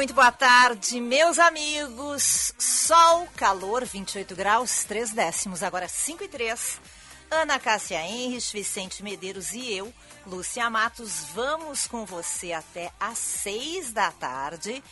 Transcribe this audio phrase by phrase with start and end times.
[0.00, 2.54] Muito boa tarde, meus amigos.
[2.58, 6.80] Sol, calor, 28 graus, 3 décimos, agora 5 e 3.
[7.30, 9.92] Ana Cássia Henrich, Vicente Medeiros e eu,
[10.26, 14.82] Lúcia Matos, vamos com você até às 6 da tarde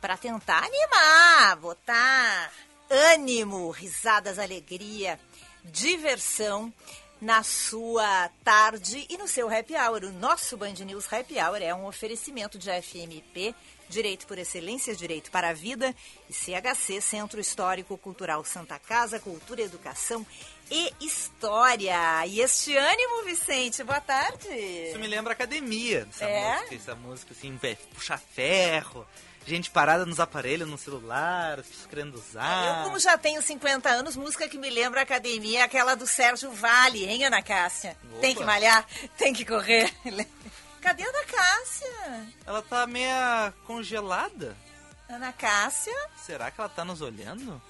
[0.00, 2.50] para tentar animar, botar
[2.88, 5.20] ânimo, risadas, alegria,
[5.64, 6.72] diversão
[7.20, 10.04] na sua tarde e no seu happy hour.
[10.04, 13.54] O nosso Band News Happy Hour é um oferecimento de FMP,
[13.88, 15.94] Direito por Excelência, Direito para a Vida,
[16.28, 20.26] e CHC, Centro Histórico Cultural Santa Casa, Cultura, Educação
[20.70, 22.26] e História.
[22.26, 24.48] E este ânimo, Vicente, boa tarde.
[24.48, 26.56] Isso me lembra academia, essa É?
[26.58, 29.06] música, essa música assim, vé- puxa ferro,
[29.46, 32.78] gente parada nos aparelhos, no celular, querendo usar.
[32.78, 36.06] Eu, como já tenho 50 anos, música que me lembra a academia é aquela do
[36.06, 37.96] Sérgio Vale, hein, Ana Cássia?
[38.10, 38.20] Opa.
[38.20, 38.84] Tem que malhar,
[39.16, 39.92] tem que correr.
[40.86, 42.26] Cadê a Ana Cássia?
[42.46, 44.56] Ela tá meia congelada.
[45.08, 45.92] Ana Cássia?
[46.16, 47.60] Será que ela tá nos olhando?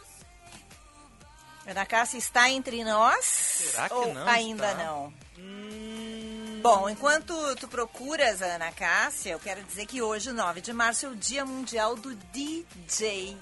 [1.66, 3.24] Ana Cássia está entre nós?
[3.24, 4.84] Será que ou não ainda está?
[4.84, 5.14] não?
[5.38, 6.60] Hum...
[6.62, 11.06] Bom, enquanto tu procuras a Ana Cássia, eu quero dizer que hoje, 9 de março,
[11.06, 13.34] é o Dia Mundial do DJ.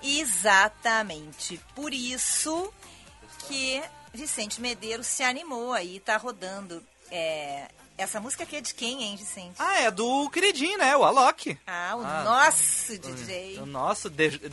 [0.00, 1.60] Exatamente.
[1.74, 2.72] Por isso
[3.48, 3.82] que
[4.14, 6.80] Vicente Medeiros se animou aí, tá rodando.
[7.10, 9.54] É, essa música aqui é de quem, hein, Vicente?
[9.58, 10.96] Ah, é do queridinho, né?
[10.96, 11.58] O Alok.
[11.66, 13.58] Ah, o Ah, nosso DJ.
[13.58, 14.50] O nosso DJ.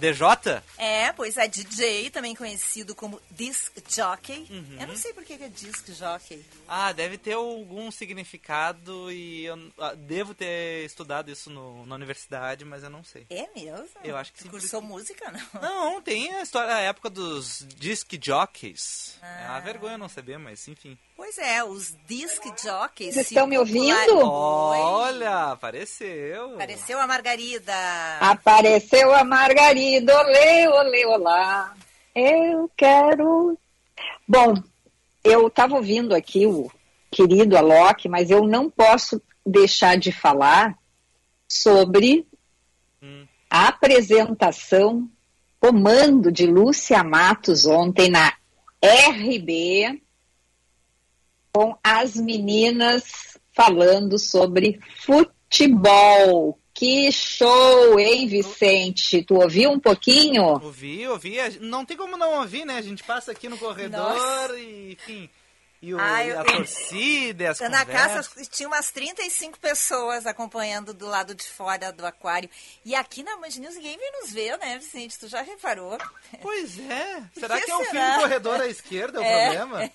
[0.77, 4.45] É, pois é, DJ, também conhecido como disc jockey.
[4.49, 4.77] Uhum.
[4.79, 6.43] Eu não sei por que é disc jockey.
[6.67, 12.63] Ah, deve ter algum significado e eu ah, devo ter estudado isso no- na universidade,
[12.65, 13.25] mas eu não sei.
[13.29, 13.87] É mesmo?
[14.03, 15.61] Eu acho que sim, cursou música, não?
[15.61, 19.17] Não, tem a história, a época dos disc jockeys.
[19.21, 19.51] É Ah.
[19.51, 20.97] uma vergonha não saber, mas enfim.
[21.19, 23.13] Pois é, os disc jockeys.
[23.13, 24.19] Vocês estão me ouvindo?
[24.23, 26.53] Olha, apareceu.
[26.53, 27.73] Apareceu a Margarida.
[28.21, 31.75] Apareceu a Margarida, olê, olê, olá.
[32.15, 33.59] Eu quero.
[34.25, 34.63] Bom,
[35.21, 36.71] eu estava ouvindo aqui o
[37.11, 40.79] querido Alok, mas eu não posso deixar de falar
[41.49, 42.25] sobre
[43.03, 43.27] Hum.
[43.49, 45.05] a apresentação,
[45.59, 48.33] comando de Lúcia Matos ontem na
[48.81, 50.01] RB,
[51.51, 56.57] com as meninas falando sobre futebol.
[56.73, 59.21] Que show, hein, Vicente?
[59.23, 60.43] Tu ouviu um pouquinho?
[60.63, 61.35] Ouvi, ouvi.
[61.59, 62.77] Não tem como não ouvir, né?
[62.77, 64.57] A gente passa aqui no corredor Nossa.
[64.57, 65.29] e, enfim.
[65.81, 68.27] E o, Ah, e a torcida, e as Na conversas.
[68.27, 72.49] casa tinha umas 35 pessoas acompanhando do lado de fora do aquário.
[72.83, 75.17] E aqui na Band News ninguém vem nos ver, né, Vicente?
[75.17, 75.97] Tu já reparou?
[76.41, 77.23] Pois é.
[77.39, 79.45] Será que que, é o fim do corredor à esquerda é o É.
[79.55, 79.91] problema?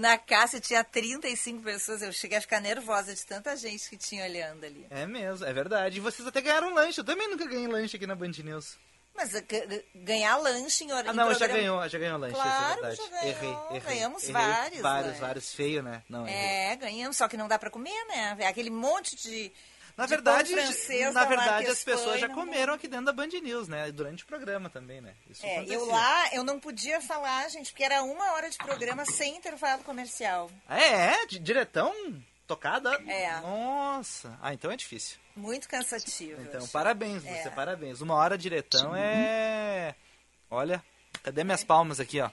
[0.00, 2.02] Na Cássia tinha 35 pessoas.
[2.02, 4.86] Eu cheguei a ficar nervosa de tanta gente que tinha olhando ali.
[4.90, 5.96] É mesmo, é verdade.
[5.96, 7.00] E vocês até ganharam lanche.
[7.00, 8.76] Eu também nunca ganhei lanche aqui na Band News.
[9.16, 12.34] Mas g- g- ganhar lanche em hora Ah, não, já programa- ganhou, já ganhou lanche,
[12.34, 12.96] isso Claro, é verdade.
[12.96, 13.28] já ganhou.
[13.28, 13.80] Errei, errei.
[13.80, 14.32] Ganhamos errei.
[14.32, 16.02] vários Vários, vários feio, né?
[16.08, 16.36] Não, errei.
[16.72, 18.36] É, ganhamos, só que não dá pra comer, né?
[18.40, 19.52] É aquele monte de.
[19.96, 23.12] Na de verdade, francês na da verdade as pessoas já não comeram aqui dentro da
[23.12, 23.92] Band News, né?
[23.92, 25.14] Durante o programa também, né?
[25.30, 25.76] Isso É, acontecia.
[25.76, 29.84] eu lá, eu não podia falar, gente, porque era uma hora de programa sem intervalo
[29.84, 30.50] comercial.
[30.68, 31.26] Ah, É, é?
[31.38, 31.94] Diretão?
[32.44, 32.92] Tocada?
[33.06, 33.40] É.
[33.40, 34.36] Nossa.
[34.42, 35.16] Ah, então é difícil.
[35.36, 36.40] Muito cansativo.
[36.42, 37.50] Então, parabéns, você, É.
[37.50, 38.00] parabéns.
[38.00, 39.94] Uma hora diretão é...
[40.50, 40.82] Olha,
[41.22, 42.30] cadê minhas palmas aqui, ó?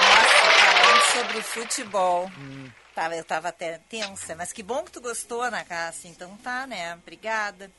[0.00, 2.30] Nossa, falando sobre futebol.
[2.38, 2.70] Hum.
[2.94, 6.08] Tava, eu tava até tensa, mas que bom que tu gostou, Ana Cássia.
[6.08, 6.94] Então tá, né?
[6.94, 7.70] Obrigada.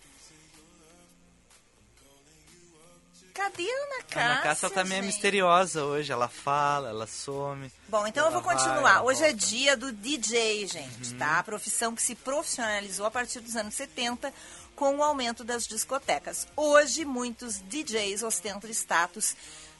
[3.33, 4.21] Cadê a Ana A Cássia?
[4.31, 5.13] Ana Cássia tá meio gente?
[5.13, 6.11] misteriosa hoje.
[6.11, 7.71] Ela fala, ela some.
[7.87, 8.95] Bom, então eu vou vai, continuar.
[8.97, 9.45] ela Hoje é volta.
[9.45, 11.39] dia do DJ, gente, tá?
[11.39, 14.33] A profissão que se profissionalizou a partir dos anos 70
[14.75, 16.47] com o aumento das discotecas.
[16.55, 19.35] Hoje, muitos DJs ostentam status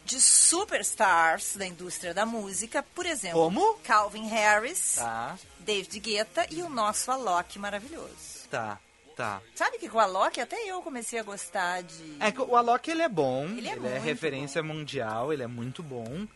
[0.06, 3.76] de superstars da indústria da música, por exemplo, Como?
[3.84, 8.48] Calvin Harris, Tá, David Guetta e o nosso Alok maravilhoso.
[8.50, 8.80] tá,
[9.22, 9.42] tá.
[9.56, 12.18] Sabe que com o Alok até eu comecei a gostar de...
[12.20, 15.44] É que o Alok ele é bom, Ele ele é é, muito referência mundial, ele
[15.44, 16.28] é muito bom.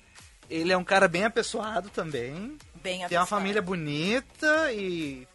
[0.49, 2.57] Ele é um cara bem apessoado também.
[2.75, 3.27] Bem Tem uma apessoado.
[3.27, 5.27] família bonita e.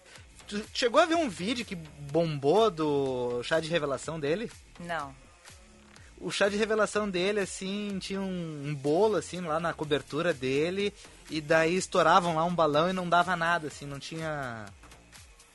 [0.47, 4.50] Tu chegou a ver um vídeo que bombou do chá de revelação dele?
[4.79, 5.14] Não.
[6.20, 10.93] O chá de revelação dele, assim, tinha um, um bolo, assim, lá na cobertura dele.
[11.31, 14.67] E daí estouravam lá um balão e não dava nada, assim, não tinha.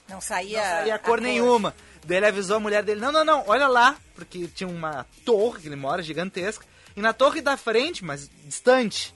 [0.08, 1.76] Não saía, Não saía cor nenhuma.
[2.06, 3.98] Daí ele avisou a mulher dele: não, não, não, olha lá.
[4.14, 6.66] Porque tinha uma torre que ele mora, gigantesca.
[6.96, 9.14] E na torre da frente, mas distante,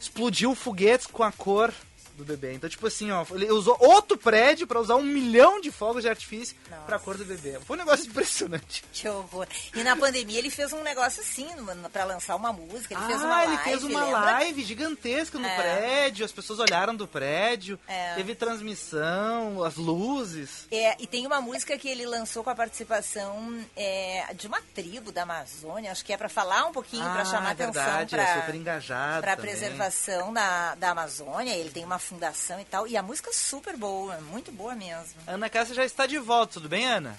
[0.00, 1.72] explodiu foguetes com a cor
[2.16, 2.52] do bebê.
[2.54, 6.08] Então, tipo assim, ó, ele usou outro prédio pra usar um milhão de fogos de
[6.08, 6.82] artifício Nossa.
[6.82, 7.58] pra cor do bebê.
[7.64, 8.84] Foi um negócio impressionante.
[8.92, 9.46] Que horror.
[9.74, 11.48] E na pandemia ele fez um negócio assim,
[11.92, 12.94] pra lançar uma música.
[12.94, 13.64] Ele fez ah, uma ele live.
[13.64, 15.56] fez uma live gigantesca no É.
[15.56, 18.14] prédio, as pessoas olharam do prédio, É.
[18.14, 20.66] teve transmissão, as luzes.
[20.70, 25.10] É, e tem uma música que ele lançou com a participação é, de uma tribo
[25.12, 28.10] da Amazônia, acho que é pra falar um pouquinho, pra ah, chamar é atenção verdade,
[28.16, 29.50] pra, é super engajado pra também.
[29.50, 31.54] preservação da, da Amazônia.
[31.54, 32.86] Ele tem uma fundação e tal.
[32.86, 35.14] E a música é super boa, muito boa mesmo.
[35.26, 37.18] Ana Cássia já está de volta, tudo bem, Ana?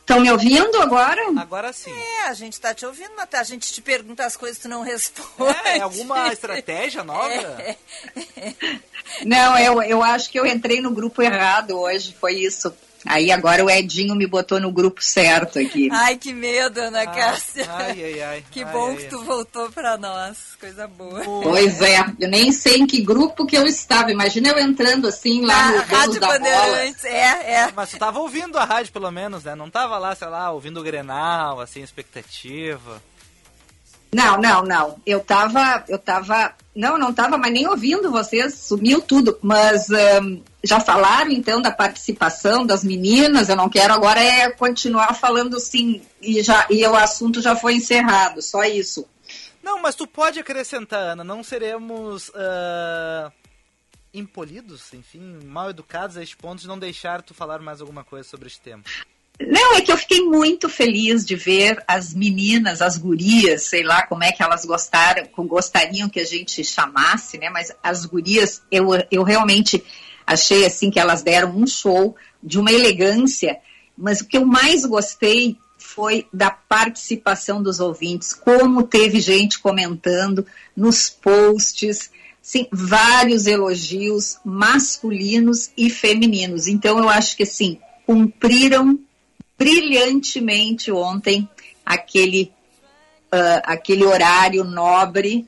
[0.00, 1.20] Estão me ouvindo agora?
[1.36, 1.92] Agora sim.
[1.92, 4.82] É, a gente tá te ouvindo, mas a gente te pergunta as coisas tu não
[4.82, 5.58] responde.
[5.64, 7.60] É, alguma estratégia nova?
[7.60, 7.76] É.
[9.24, 12.72] Não, eu, eu acho que eu entrei no grupo errado hoje, foi isso.
[13.08, 15.88] Aí agora o Edinho me botou no grupo certo aqui.
[15.92, 17.66] Ai, que medo, Ana Ah, Cássia.
[17.70, 18.44] Ai, ai, ai.
[18.50, 19.08] Que Ai, bom ai, que ai.
[19.10, 20.56] tu voltou pra nós.
[20.60, 21.22] Coisa boa.
[21.42, 24.10] Pois é, eu nem sei em que grupo que eu estava.
[24.10, 26.38] Imagina eu entrando assim lá Ah, no Rádio da Bola.
[26.38, 27.72] Bandeirantes, é, é.
[27.74, 29.54] Mas tu tava ouvindo a rádio, pelo menos, né?
[29.54, 33.02] Não tava lá, sei lá, ouvindo o Grenal, assim, expectativa.
[34.12, 34.96] Não, não, não.
[35.04, 39.38] Eu tava, eu tava, não, não tava mais nem ouvindo vocês, sumiu tudo.
[39.42, 43.48] Mas ahn, já falaram então da participação das meninas.
[43.48, 47.74] Eu não quero agora é continuar falando sim e já e o assunto já foi
[47.74, 48.42] encerrado.
[48.42, 49.06] Só isso.
[49.62, 53.32] Não, mas tu pode acrescentar, Ana, não seremos ah,
[54.14, 58.28] impolidos, enfim, mal educados a este ponto de não deixar tu falar mais alguma coisa
[58.28, 58.84] sobre este tema.
[59.38, 64.06] Não, é que eu fiquei muito feliz de ver as meninas, as gurias, sei lá
[64.06, 67.50] como é que elas gostaram, gostariam que a gente chamasse, né?
[67.50, 69.84] Mas as gurias, eu, eu realmente
[70.26, 73.58] achei assim que elas deram um show de uma elegância,
[73.96, 80.44] mas o que eu mais gostei foi da participação dos ouvintes, como teve gente comentando
[80.76, 82.10] nos posts,
[82.42, 86.66] sim, vários elogios masculinos e femininos.
[86.66, 88.98] Então eu acho que assim, cumpriram
[89.56, 91.48] brilhantemente ontem
[91.84, 92.52] aquele,
[93.30, 95.46] ah, aquele horário nobre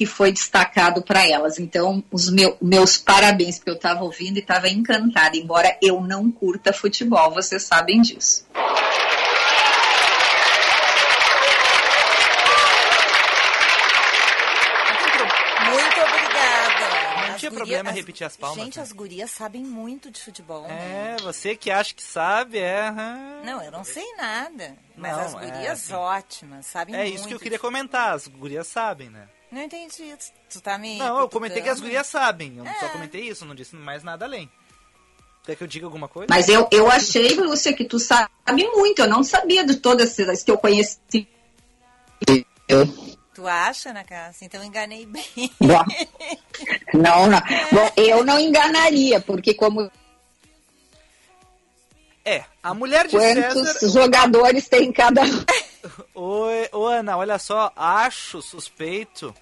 [0.00, 1.58] que foi destacado para elas.
[1.58, 6.32] Então, os meu- meus parabéns, porque eu estava ouvindo e estava encantada, embora eu não
[6.32, 8.46] curta futebol, vocês sabem disso.
[15.70, 17.26] Muito obrigada.
[17.26, 18.82] Não As tinha problema as- repetir as palmas, Gente, né?
[18.82, 20.62] as gurias sabem muito de futebol.
[20.66, 21.16] né?
[21.18, 22.88] É, você que acha que sabe, é.
[22.88, 23.42] aham.
[23.44, 24.74] Não, eu não sei nada.
[24.96, 25.92] Mas Não, as é gurias assim.
[25.94, 27.14] ótimas, sabem É muito.
[27.14, 29.28] isso que eu queria comentar, as gurias sabem, né?
[29.50, 30.14] Não entendi.
[30.16, 30.96] Tu- Tu tá me.
[30.98, 32.88] Não, eu comentei que as gurias sabem, eu só É.
[32.90, 34.50] comentei isso, não disse mais nada além.
[35.44, 36.26] Quer que eu diga alguma coisa?
[36.28, 38.30] Mas eu, eu achei, Lúcia, que tu sabe
[38.74, 41.26] muito, eu não sabia de todas esse teu conhecimento.
[43.34, 44.44] Tu acha, Ana Cássia?
[44.44, 45.24] Então eu enganei bem.
[45.60, 45.84] Bom,
[46.94, 47.40] não, não.
[47.72, 49.90] Bom, eu não enganaria, porque como
[52.24, 53.88] É, a mulher de quantos César.
[53.88, 55.22] jogadores tem cada
[56.14, 59.34] ô Ana, olha só, acho suspeito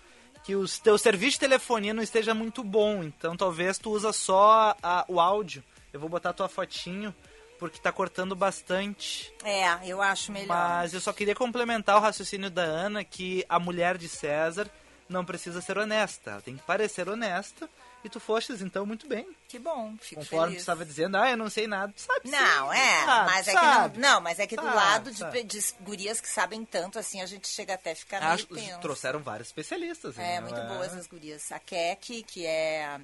[0.48, 4.74] que o teu serviço de telefonia não esteja muito bom, então talvez tu usa só
[4.82, 5.62] a- o áudio.
[5.92, 7.14] Eu vou botar tua fotinho,
[7.58, 9.30] porque tá cortando bastante.
[9.44, 10.46] É, eu acho melhor.
[10.48, 14.70] Mas eu só queria complementar o raciocínio da Ana que a mulher de César
[15.06, 17.68] não precisa ser honesta, ela tem que parecer honesta.
[18.04, 19.28] E tu fostes então muito bem.
[19.48, 20.60] Que bom, fico Conforme tu feliz.
[20.62, 23.52] estava dizendo, ah, eu não sei nada, tu sabe Não, sim, é, sabe, mas é
[23.52, 23.94] sabe.
[23.94, 26.98] que não, não, mas é que do Sabe, lado de, de gurias que sabem tanto
[26.98, 28.78] assim, a gente chega até a ficar meio Acho, tenso.
[28.78, 30.16] trouxeram vários especialistas.
[30.16, 30.40] É, né?
[30.40, 31.50] muito boas as gurias.
[31.50, 33.00] A Kek, que é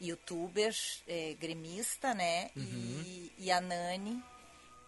[0.00, 0.74] youtuber,
[1.08, 2.50] é, gremista, né?
[2.54, 3.02] Uhum.
[3.06, 4.22] E, e a Nani,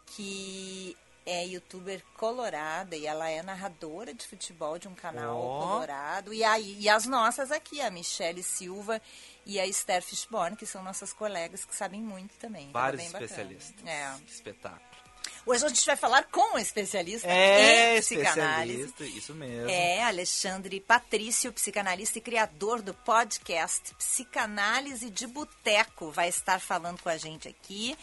[0.09, 5.61] que é youtuber colorada e ela é narradora de futebol de um canal Ó.
[5.61, 6.33] colorado.
[6.33, 9.03] E, aí, e as nossas aqui, a Michele Silva
[9.47, 12.69] e a Esther Fishborn, que são nossas colegas que sabem muito também.
[12.69, 13.87] Então, é Vários especialistas.
[13.87, 14.12] É.
[14.26, 14.97] Espetáculo.
[15.45, 18.93] Hoje a gente vai falar com um especialista É, em psicanálise.
[19.17, 19.71] isso mesmo.
[19.71, 27.09] É, Alexandre Patrício, psicanalista e criador do podcast Psicanálise de Boteco, vai estar falando com
[27.09, 27.97] a gente aqui.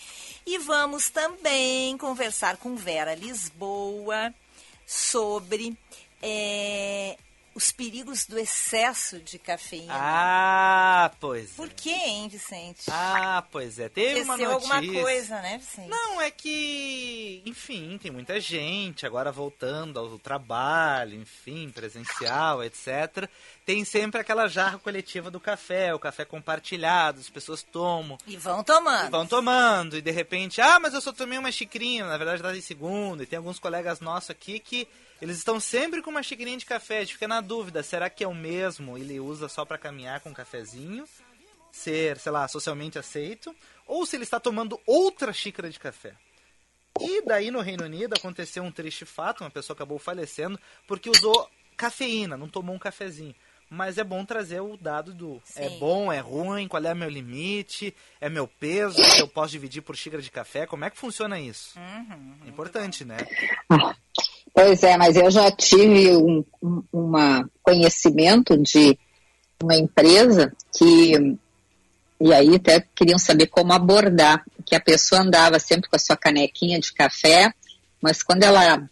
[0.45, 4.33] E vamos também conversar com Vera Lisboa
[4.85, 5.77] sobre
[6.21, 7.17] é,
[7.55, 9.93] os perigos do excesso de cafeína.
[9.95, 11.55] Ah, pois é.
[11.55, 12.85] Por quê, hein, Vicente?
[12.89, 13.89] Ah, pois é.
[13.89, 14.75] Teve uma Esqueceu notícia.
[14.75, 15.89] alguma coisa, né, Vicente?
[15.89, 23.29] Não, é que, enfim, tem muita gente agora voltando ao trabalho, enfim, presencial, etc.
[23.65, 28.17] Tem sempre aquela jarra coletiva do café, o café compartilhado, as pessoas tomam.
[28.25, 29.07] E vão tomando.
[29.07, 32.41] E vão tomando, e de repente, ah, mas eu só tomei uma xicrinha, na verdade
[32.41, 34.87] tá em segundo, e tem alguns colegas nossos aqui que
[35.23, 38.25] eles estão sempre com uma xicrinha de café, a gente fica na dúvida, será que
[38.25, 41.05] é o mesmo, ele usa só pra caminhar com um cafezinho,
[41.71, 43.55] ser, sei lá, socialmente aceito,
[43.87, 46.11] ou se ele está tomando outra xícara de café.
[46.99, 51.49] E daí no Reino Unido aconteceu um triste fato, uma pessoa acabou falecendo porque usou
[51.77, 53.33] cafeína, não tomou um cafezinho.
[53.69, 55.79] Mas é bom trazer o dado do é Sim.
[55.79, 59.95] bom, é ruim, qual é meu limite, é meu peso, se eu posso dividir por
[59.95, 61.79] xícara de café, como é que funciona isso?
[62.45, 63.17] É Importante, né?
[64.53, 68.97] Pois é, mas eu já tive um um uma conhecimento de
[69.61, 71.37] uma empresa que
[72.21, 76.15] e aí até queriam saber como abordar, que a pessoa andava sempre com a sua
[76.15, 77.51] canequinha de café,
[78.01, 78.87] mas quando ela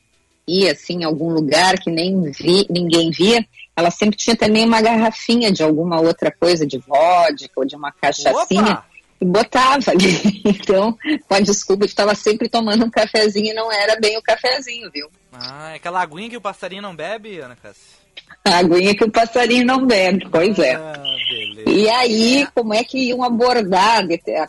[0.48, 4.82] ia assim em algum lugar que nem vi, ninguém via, ela sempre tinha também uma
[4.82, 8.86] garrafinha de alguma outra coisa, de vodka ou de uma cachaçinha Opa!
[9.22, 10.42] e botava ali.
[10.44, 14.22] Então, com a desculpa de estava sempre tomando um cafezinho e não era bem o
[14.22, 15.08] cafezinho, viu?
[15.32, 18.02] Ah, é aquela aguinha que o passarinho não bebe, Ana Cássia?
[18.44, 20.76] A aguinha que o passarinho não bebe, pois é.
[20.76, 21.70] Ah, beleza.
[21.70, 24.04] E aí, como é que iam abordar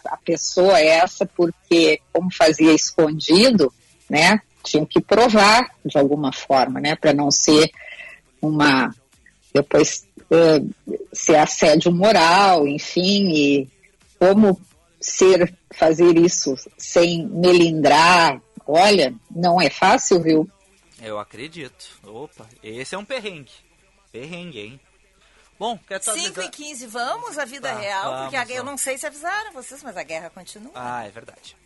[0.07, 1.27] a pessoa essa?
[1.27, 3.73] Porque, como fazia escondido,
[4.09, 7.71] né, tinham que provar de alguma forma, né, para não ser
[8.41, 8.95] uma.
[9.55, 10.63] Depois eh,
[11.13, 13.69] ser assédio moral, enfim, e
[14.19, 14.59] como
[14.99, 18.41] ser, fazer isso sem melindrar.
[18.67, 20.49] Olha, não é fácil, viu?
[21.03, 21.87] Eu acredito.
[22.05, 23.51] Opa, esse é um perrengue.
[24.13, 24.81] Perrengue, hein?
[25.59, 26.51] Bom, quer 5 e atualizar?
[26.51, 28.71] 15, vamos à vida Tá, real, porque a vamos, guerra, eu vamos.
[28.73, 30.73] não sei se avisaram vocês, mas a guerra continua.
[30.75, 31.57] Ah, é verdade.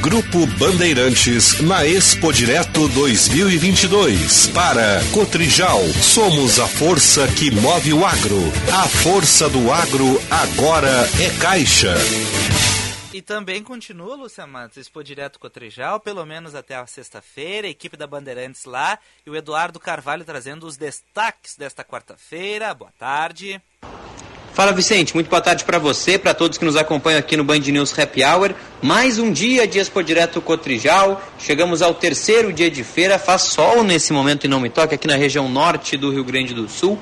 [0.00, 4.48] Grupo Bandeirantes na Expo Direto 2022.
[4.48, 8.52] Para Cotrijal, somos a força que move o agro.
[8.72, 11.94] A força do agro agora é Caixa.
[13.14, 18.08] E também continua, Lúcia Matos, Expo Direto Cotrijal, pelo menos até a sexta-feira, equipe da
[18.08, 22.74] Bandeirantes lá e o Eduardo Carvalho trazendo os destaques desta quarta-feira.
[22.74, 23.62] Boa tarde.
[24.52, 27.60] Fala Vicente, muito boa tarde para você, para todos que nos acompanham aqui no Band
[27.60, 28.52] News Happy Hour.
[28.82, 31.22] Mais um dia de Expo Direto Cotrijal.
[31.38, 33.16] Chegamos ao terceiro dia de feira.
[33.16, 36.52] Faz sol nesse momento e não me toque aqui na região norte do Rio Grande
[36.52, 36.98] do Sul.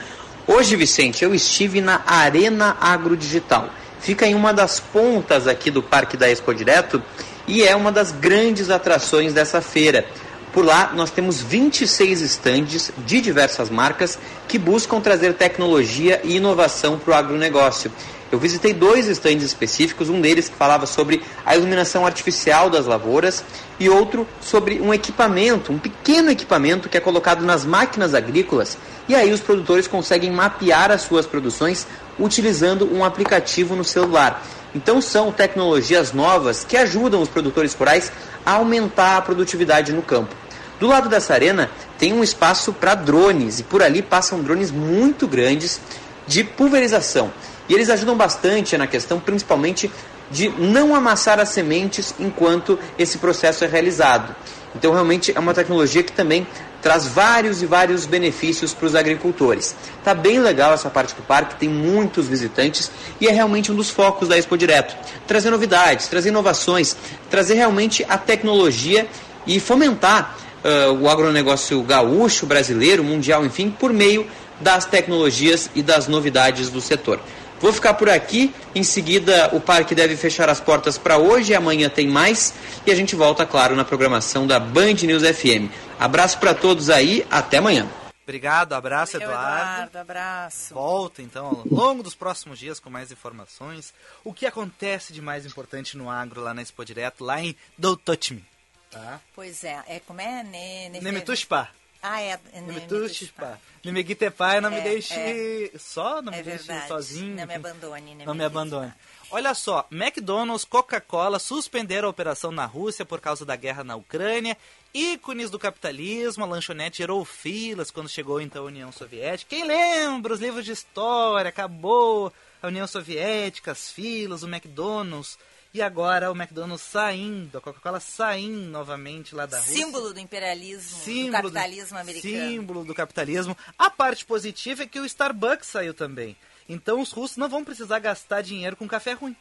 [0.47, 3.71] Hoje, Vicente, eu estive na Arena Agrodigital.
[4.03, 7.01] Fica em uma das pontas aqui do Parque da Expo Direto
[7.47, 10.05] e é uma das grandes atrações dessa feira.
[10.53, 14.19] Por lá, nós temos 26 estandes de diversas marcas
[14.49, 17.93] que buscam trazer tecnologia e inovação para o agronegócio.
[18.33, 23.45] Eu visitei dois estandes específicos, um deles que falava sobre a iluminação artificial das lavouras
[23.79, 28.77] e outro sobre um equipamento, um pequeno equipamento que é colocado nas máquinas agrícolas
[29.09, 31.87] e aí os produtores conseguem mapear as suas produções
[32.19, 34.43] utilizando um aplicativo no celular.
[34.75, 38.11] Então são tecnologias novas que ajudam os produtores rurais
[38.45, 40.35] a aumentar a produtividade no campo.
[40.81, 45.29] Do lado dessa arena tem um espaço para drones e por ali passam drones muito
[45.29, 45.81] grandes
[46.27, 47.33] de pulverização.
[47.69, 49.91] E eles ajudam bastante na questão, principalmente,
[50.31, 54.35] de não amassar as sementes enquanto esse processo é realizado.
[54.75, 56.47] Então, realmente é uma tecnologia que também
[56.83, 59.75] traz vários e vários benefícios para os agricultores.
[60.05, 63.89] Tá bem legal essa parte do parque, tem muitos visitantes e é realmente um dos
[63.89, 64.97] focos da Expo Direto.
[65.27, 66.97] Trazer novidades, trazer inovações,
[67.31, 69.07] trazer realmente a tecnologia
[69.47, 74.27] e fomentar uh, o agronegócio gaúcho, brasileiro, mundial, enfim, por meio
[74.61, 77.21] das tecnologias e das novidades do setor.
[77.63, 81.89] Vou ficar por aqui, em seguida o parque deve fechar as portas para hoje, amanhã
[81.89, 82.53] tem mais
[82.85, 85.71] e a gente volta, claro, na programação da Band News FM.
[85.97, 87.89] Abraço para todos aí, até amanhã.
[88.25, 89.61] Obrigado, abraço, Valeu, Eduardo.
[89.61, 90.75] Eduardo, abraço.
[90.75, 93.95] Volta então ao longo dos próximos dias com mais informações.
[94.25, 98.45] O que acontece de mais importante no agro lá na Expo Direto, lá em Me.
[98.91, 99.21] Tá?
[99.37, 100.43] Pois é, é como é?
[100.43, 101.69] Ne, ne, Nemetushpa.
[102.03, 102.39] Ah, é.
[102.55, 103.47] Não né, me me tuxe, tuxe, pá.
[103.47, 103.59] pá.
[103.85, 107.37] Não me guite, pai, não me É, deixe só, não me É deixe sozinho.
[107.37, 108.93] Não me abandone, né, Não me abandone.
[109.31, 114.59] Olha só, McDonald's, Coca-Cola suspenderam a operação na Rússia por causa da guerra na Ucrânia.
[114.93, 119.49] Ícones do capitalismo, a lanchonete gerou filas quando chegou então a União Soviética.
[119.49, 121.49] Quem lembra os livros de história?
[121.49, 125.39] Acabou a União Soviética, as filas, o McDonald's.
[125.75, 129.75] E agora o McDonald's saindo, a Coca-Cola saindo novamente lá da Rússia.
[129.75, 132.35] Símbolo do imperialismo, do Símbolo capitalismo americano.
[132.35, 133.57] Símbolo do capitalismo.
[133.79, 136.37] A parte positiva é que o Starbucks saiu também.
[136.69, 139.35] Então os russos não vão precisar gastar dinheiro com café ruim.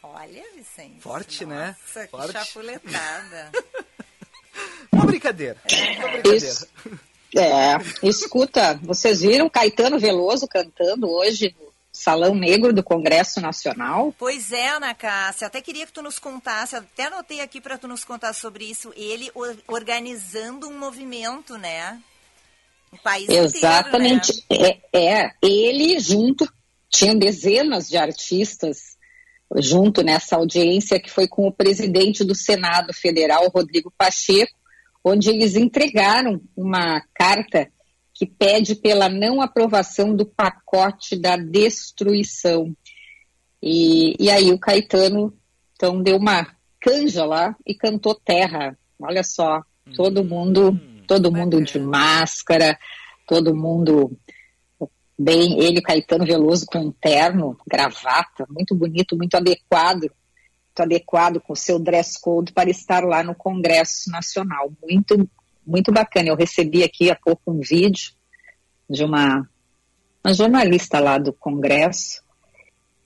[0.00, 1.00] Olha, Vicente.
[1.00, 1.76] Forte, né?
[1.76, 2.32] Nossa, que Forte.
[2.32, 3.50] chapuletada.
[4.92, 5.56] Uma brincadeira.
[5.98, 6.36] Uma brincadeira.
[6.36, 6.68] Isso.
[7.36, 11.63] É, escuta, vocês viram Caetano Veloso cantando hoje no
[11.96, 14.12] Salão Negro do Congresso Nacional?
[14.18, 17.86] Pois é, Ana Cássia, até queria que tu nos contasse, até anotei aqui para tu
[17.86, 22.00] nos contar sobre isso, ele or- organizando um movimento, né?
[22.90, 24.32] O país Exatamente.
[24.50, 24.80] inteiro, né?
[24.92, 26.52] É, é, ele junto,
[26.90, 28.96] tinham dezenas de artistas
[29.56, 34.58] junto nessa audiência que foi com o presidente do Senado Federal, Rodrigo Pacheco,
[35.04, 37.70] onde eles entregaram uma carta
[38.24, 42.74] que pede pela não aprovação do pacote da destruição.
[43.62, 45.36] E, e aí o Caetano
[45.74, 46.46] então deu uma
[46.80, 48.78] canja lá e cantou terra.
[48.98, 49.62] Olha só,
[49.94, 52.78] todo mundo, todo mundo de máscara,
[53.26, 54.18] todo mundo
[55.18, 61.52] bem, ele Caetano Veloso com um terno, gravata, muito bonito, muito adequado, muito adequado com
[61.52, 64.72] o seu dress code para estar lá no Congresso Nacional.
[64.82, 65.28] Muito,
[65.66, 66.28] muito bacana.
[66.28, 68.12] Eu recebi aqui há pouco um vídeo
[68.88, 69.48] de uma,
[70.22, 72.22] uma jornalista lá do Congresso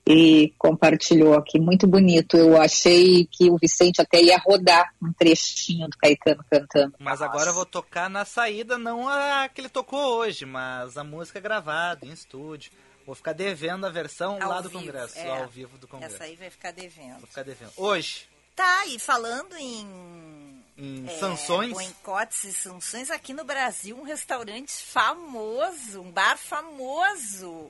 [0.07, 2.35] e compartilhou aqui, muito bonito.
[2.35, 6.95] Eu achei que o Vicente até ia rodar um trechinho do Caetano cantando.
[6.99, 11.03] Mas agora eu vou tocar na saída, não a que ele tocou hoje, mas a
[11.03, 12.71] música gravada, em estúdio.
[13.05, 15.41] Vou ficar devendo a versão Ao lá do vivo, Congresso, é.
[15.41, 16.15] ao vivo do Congresso.
[16.15, 17.19] Essa aí vai ficar devendo.
[17.19, 17.71] Vou ficar devendo.
[17.75, 18.27] Hoje,
[18.59, 24.71] Tá, e falando em em é, Sanções, boicotes e sanções, aqui no Brasil, um restaurante
[24.71, 27.69] famoso, um bar famoso,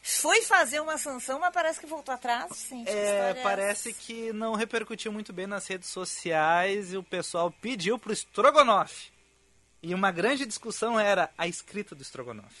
[0.00, 2.56] foi fazer uma sanção, mas parece que voltou atrás.
[2.56, 7.50] Sim, é, é parece que não repercutiu muito bem nas redes sociais e o pessoal
[7.50, 9.12] pediu pro Strogonoff.
[9.82, 12.54] E uma grande discussão era a escrita do Strogonoff.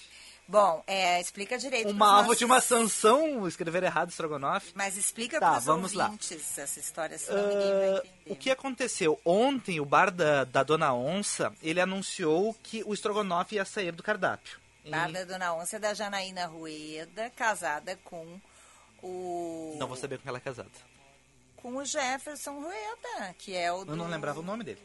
[0.50, 1.90] Bom, é, explica direito.
[1.90, 4.72] Uma alvo nossos- de uma sanção, escrever errado Strogonoff.
[4.74, 6.06] Mas explica Tá, para os vamos lá.
[6.06, 8.32] ouvintes essa história, senão ninguém vai Ah, entender.
[8.32, 9.20] o que aconteceu?
[9.26, 14.02] Ontem, o bar da, da Dona Onça, ele anunciou que o Strogonoff ia sair do
[14.02, 14.58] cardápio.
[14.84, 18.40] E- Bar da Dona Onça é da Janaína Rueda, casada com
[19.02, 19.76] o...
[19.78, 20.70] Não vou saber com quem ela é casada.
[21.56, 23.96] Com o Jefferson Rueda, que é o Eu do...
[23.96, 24.80] não lembrava o nome dele.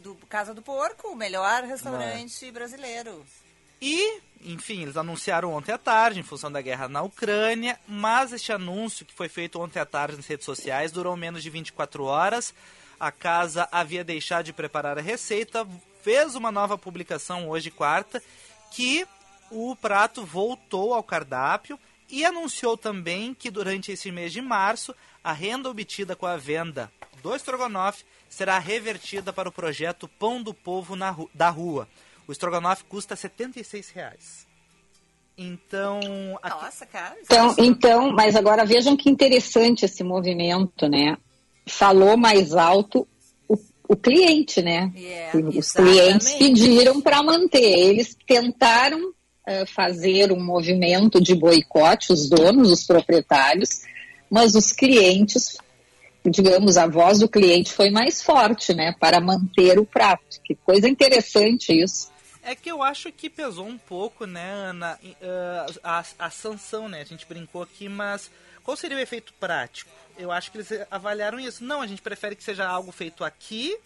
[0.00, 3.24] do Casa do Porco, o melhor restaurante brasileiro.
[3.80, 8.52] E, enfim, eles anunciaram ontem à tarde, em função da guerra na Ucrânia, mas este
[8.52, 12.54] anúncio que foi feito ontem à tarde nas redes sociais durou menos de 24 horas.
[12.98, 15.66] A casa havia deixado de preparar a receita,
[16.02, 18.22] fez uma nova publicação hoje, quarta,
[18.70, 19.06] que
[19.50, 25.32] o prato voltou ao cardápio e anunciou também que durante esse mês de março, a
[25.32, 26.90] renda obtida com a venda
[27.22, 31.88] do estrogonofe será revertida para o projeto Pão do Povo na da Rua.
[32.28, 34.46] O estrogonofe custa 76 reais.
[35.38, 36.00] Então,
[36.42, 37.14] aqui- Nossa, cara.
[37.22, 41.16] Então, então, mas agora vejam que interessante esse movimento, né?
[41.66, 43.06] Falou mais alto
[43.48, 43.56] o,
[43.88, 44.90] o cliente, né?
[44.96, 45.74] É, Os exatamente.
[45.74, 47.60] clientes pediram para manter.
[47.60, 49.12] Eles tentaram
[49.46, 53.82] eh, fazer um movimento de boicote, os donos, os proprietários,
[54.30, 55.58] mas os clientes,
[56.24, 58.94] digamos, a voz do cliente foi mais forte, né?
[58.98, 60.40] Para manter o prato.
[60.42, 62.10] Que coisa interessante isso.
[62.46, 66.88] É que eu acho que pesou um pouco, né, Ana, e, ah, a, a sanção,
[66.88, 67.00] né?
[67.00, 68.30] A gente brincou aqui, mas
[68.62, 69.90] qual seria o efeito prático?
[70.16, 71.64] Eu acho que eles avaliaram isso.
[71.64, 73.76] Não, a gente prefere que seja algo feito aqui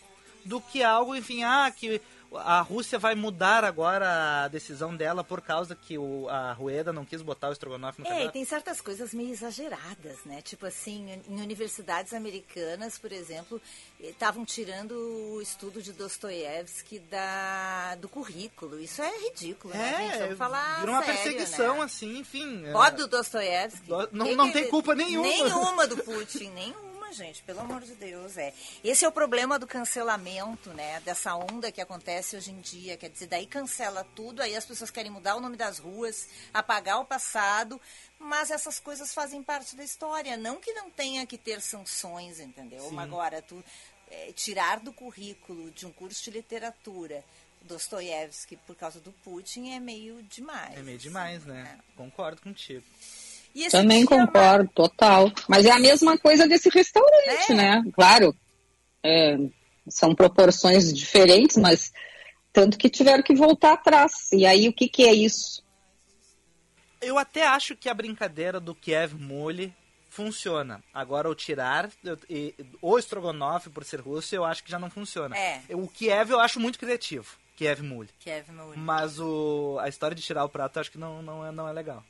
[0.45, 2.03] do que algo, enfim, ah, que
[2.37, 7.05] a Rússia vai mudar agora a decisão dela por causa que o, a Rueda não
[7.05, 10.41] quis botar o estrogonofe no É, e tem certas coisas meio exageradas, né?
[10.43, 13.61] Tipo assim, em universidades americanas, por exemplo,
[13.99, 18.79] estavam tirando o estudo de Dostoiévski da, do currículo.
[18.81, 20.15] Isso é ridículo, né, gente?
[20.15, 21.85] É, Vamos falar virou uma sério, perseguição, né?
[21.85, 22.67] assim, enfim.
[22.67, 23.87] é, Pode do Dostoiévski?
[23.87, 25.27] Do- não- não tem culpa nenhuma.
[25.29, 28.53] Nenhuma do Putin, nenhuma, gente, pelo amor de Deus, é.
[28.83, 31.01] Esse é o problema do cancelamento, né?
[31.01, 34.91] Dessa onda que acontece hoje em dia, quer dizer, daí cancela tudo, aí as pessoas
[34.91, 37.81] querem mudar o nome das ruas, apagar o passado,
[38.19, 42.89] mas essas coisas fazem parte da história, não que não tenha que ter sanções, entendeu?
[42.89, 42.99] Sim.
[42.99, 43.63] Agora, tu
[44.11, 47.25] é, tirar do currículo de um curso de literatura
[47.63, 50.79] Dostoiévski por causa do Putin é meio demais.
[50.79, 51.79] É meio demais, né?
[51.97, 52.85] Concordo contigo.
[53.55, 55.31] E esse Também dia, concordo, total.
[55.49, 57.55] Mas é a mesma coisa desse restaurante, É.
[57.55, 57.83] né?
[57.93, 58.35] Claro,
[59.03, 59.37] é,
[59.89, 61.93] são proporções diferentes, mas
[62.53, 64.31] tanto que tiveram que voltar atrás.
[64.33, 65.63] E aí, o que, que é isso?
[67.01, 69.75] Eu até acho que a brincadeira do Kiev Mole
[70.11, 70.83] funciona.
[70.93, 74.91] Agora, o tirar eu- e- o estrogonofe por ser russo, eu acho que já não
[74.91, 75.37] funciona.
[75.37, 75.63] É.
[75.71, 77.27] O Kiev eu acho muito criativo.
[77.57, 78.09] Kiev Mole.
[78.19, 78.79] Kiev Moore.
[78.79, 81.69] Mas o, a história de tirar o prato eu acho que não, não, é, não
[81.69, 82.03] é legal.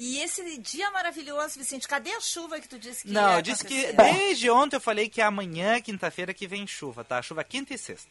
[0.00, 3.42] E esse dia maravilhoso, Vicente, cadê a chuva que tu disse que não, ia eu
[3.42, 7.20] disse que desde ontem eu falei que é amanhã, quinta-feira, que vem chuva, tá?
[7.20, 8.10] Chuva quinta e sexta.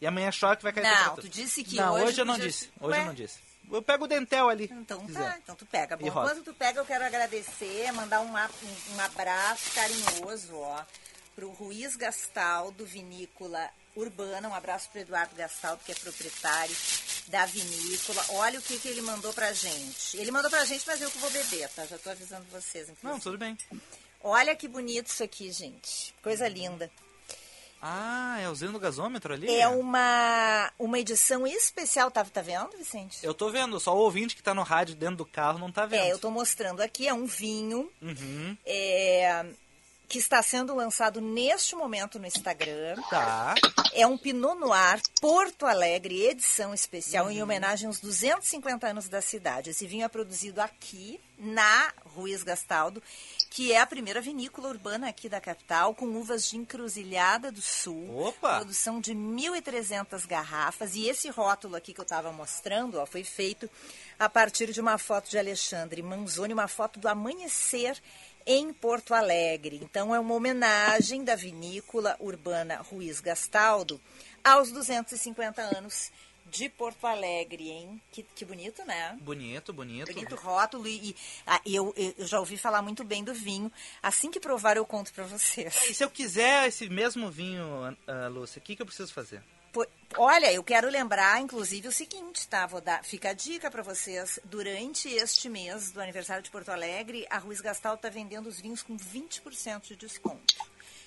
[0.00, 1.22] E amanhã chove que vai cair Não, temperatura.
[1.22, 2.68] tu disse que não, hoje eu não disse.
[2.80, 3.02] Hoje Ué?
[3.02, 3.38] eu não disse.
[3.72, 4.64] Eu pego o dentel ali.
[4.72, 5.38] Então tá, quiser.
[5.42, 5.96] então tu pega.
[5.96, 6.30] Bom, E roda.
[6.30, 10.84] quando tu pega, eu quero agradecer, mandar um, um- um abraço carinhoso, ó,
[11.36, 14.48] pro Ruiz Gastaldo, vinícola urbana.
[14.48, 16.74] Um abraço pro Eduardo Gastaldo, que é proprietário
[17.28, 18.24] da vinícola.
[18.30, 20.16] Olha o que, que ele mandou pra gente.
[20.16, 21.84] Ele mandou pra gente, mas eu que vou beber, tá?
[21.86, 22.88] Já tô avisando vocês.
[22.88, 22.98] inclusive.
[23.02, 23.56] Não, tudo bem.
[24.22, 26.14] Olha que bonito isso aqui, gente.
[26.22, 26.90] Coisa linda.
[27.80, 29.48] Ah, é usando o gasômetro ali?
[29.54, 32.10] É uma, uma edição especial.
[32.10, 33.18] Tá, tá vendo, Vicente?
[33.22, 35.84] Eu tô vendo, só o ouvinte que tá no rádio dentro do carro não tá
[35.86, 36.00] vendo.
[36.00, 38.56] É, eu tô mostrando aqui, é um vinho Uhum.
[38.64, 39.44] é,
[40.08, 42.96] que está sendo lançado neste momento no Instagram.
[43.10, 43.54] Tá.
[43.92, 49.70] É um Pinot Noir Porto Alegre, edição especial, em homenagem aos 250 anos da cidade.
[49.70, 53.02] Esse vinho é produzido aqui, na Ruiz Gastaldo,
[53.50, 58.26] que é a primeira vinícola urbana aqui da capital, com uvas de encruzilhada do sul.
[58.28, 58.56] Opa!
[58.56, 60.94] Produção de 1.300 garrafas.
[60.94, 63.68] E esse rótulo aqui que eu estava mostrando, ó, foi feito
[64.18, 68.00] a partir de uma foto de Alexandre Manzoni, uma foto do amanhecer
[68.46, 69.80] em Porto Alegre.
[69.82, 74.00] Então, é uma homenagem da vinícola urbana Ruiz Gastaldo
[74.44, 76.12] aos 250 anos
[76.50, 78.00] de Porto Alegre, hein?
[78.12, 79.18] Que, que bonito, né?
[79.20, 80.12] Bonito, bonito.
[80.12, 83.70] Bonito rótulo e, e, ah, eu, eu já ouvi falar muito bem do vinho.
[84.02, 85.90] Assim que provar, eu conto para vocês.
[85.90, 89.42] E se eu quiser esse mesmo vinho, ah, Lúcia, o que, que eu preciso fazer?
[90.18, 92.66] Olha, eu quero lembrar, inclusive, o seguinte, tá?
[92.66, 94.40] Vou dar, fica a dica para vocês.
[94.44, 98.82] Durante este mês do aniversário de Porto Alegre, a Ruiz Gastal está vendendo os vinhos
[98.82, 100.54] com 20% de desconto.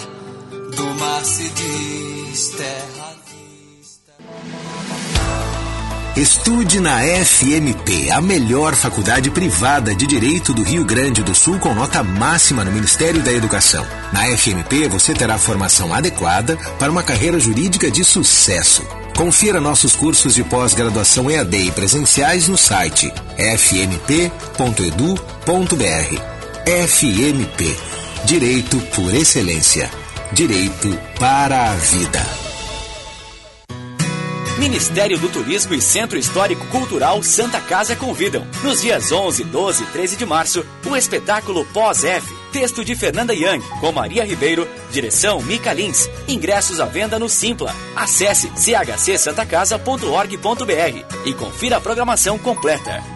[0.76, 4.14] do mar se diz terra vista.
[6.26, 11.72] Estude na FMP, a melhor faculdade privada de direito do Rio Grande do Sul com
[11.72, 13.86] nota máxima no Ministério da Educação.
[14.12, 18.84] Na FMP você terá formação adequada para uma carreira jurídica de sucesso.
[19.16, 24.26] Confira nossos cursos de pós-graduação EAD e presenciais no site fmp.edu.br.
[26.88, 27.76] FMP
[28.24, 29.88] Direito por Excelência.
[30.32, 32.45] Direito para a vida.
[34.58, 38.46] Ministério do Turismo e Centro Histórico Cultural Santa Casa convidam.
[38.62, 42.34] Nos dias 11, 12 e 13 de março, o espetáculo Pós-F.
[42.52, 46.08] Texto de Fernanda Young, com Maria Ribeiro, direção Mica Lins.
[46.26, 47.76] Ingressos à venda no Simpla.
[47.94, 53.15] Acesse chcsantacasa.org.br e confira a programação completa.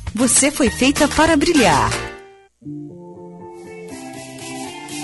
[0.13, 1.89] você foi feita para brilhar.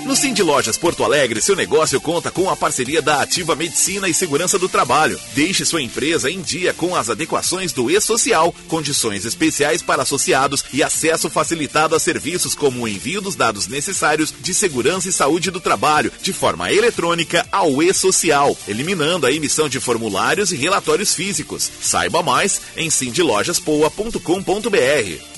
[0.08, 4.14] No Cindy Lojas Porto Alegre, seu negócio conta com a parceria da Ativa Medicina e
[4.14, 5.20] Segurança do Trabalho.
[5.34, 10.82] Deixe sua empresa em dia com as adequações do E-Social, condições especiais para associados e
[10.82, 15.60] acesso facilitado a serviços como o envio dos dados necessários de segurança e saúde do
[15.60, 21.70] trabalho de forma eletrônica ao E-Social, eliminando a emissão de formulários e relatórios físicos.
[21.82, 25.37] Saiba mais em cindylojaspoa.com.br.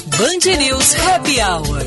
[0.21, 1.81] Band News Happy Hour.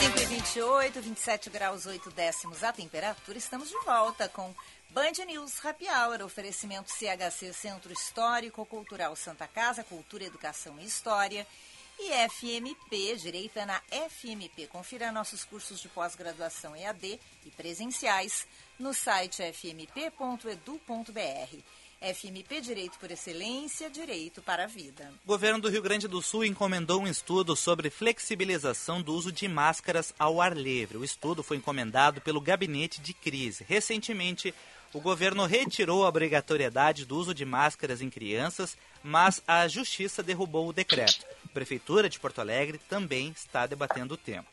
[0.00, 3.38] 5 28, 27 graus 8 décimos a temperatura.
[3.38, 4.54] Estamos de volta com
[4.90, 11.46] Band News Happy Hour, oferecimento CHC Centro Histórico Cultural Santa Casa, Cultura, Educação e História.
[11.98, 14.66] E FMP, Direito é na FMP.
[14.66, 18.46] Confira nossos cursos de pós-graduação EAD e presenciais
[18.78, 21.14] no site fmp.edu.br.
[22.00, 25.12] FMP Direito por Excelência, Direito para a Vida.
[25.24, 29.48] O governo do Rio Grande do Sul encomendou um estudo sobre flexibilização do uso de
[29.48, 30.98] máscaras ao ar livre.
[30.98, 33.64] O estudo foi encomendado pelo Gabinete de Crise.
[33.66, 34.54] Recentemente,
[34.92, 40.68] o governo retirou a obrigatoriedade do uso de máscaras em crianças, mas a Justiça derrubou
[40.68, 41.26] o decreto.
[41.44, 44.46] A Prefeitura de Porto Alegre também está debatendo o tema.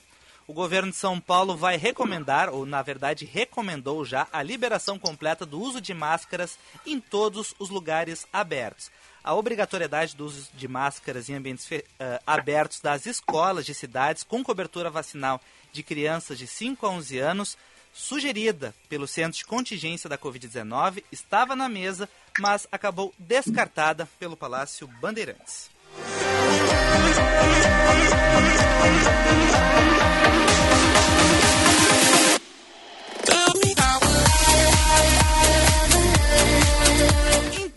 [0.51, 5.45] O governo de São Paulo vai recomendar, ou na verdade recomendou já, a liberação completa
[5.45, 8.91] do uso de máscaras em todos os lugares abertos.
[9.23, 14.43] A obrigatoriedade do uso de máscaras em ambientes eh, abertos das escolas de cidades com
[14.43, 15.39] cobertura vacinal
[15.71, 17.57] de crianças de 5 a 11 anos,
[17.93, 22.09] sugerida pelo Centro de Contingência da Covid-19, estava na mesa,
[22.41, 25.69] mas acabou descartada pelo Palácio Bandeirantes.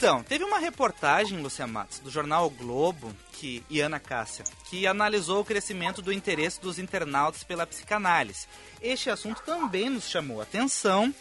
[0.05, 4.87] Então, teve uma reportagem, Lucia Matos, do jornal o Globo, que, e Ana Cássia, que
[4.87, 8.47] analisou o crescimento do interesse dos internautas pela psicanálise.
[8.83, 11.15] Este assunto também nos chamou a atenção,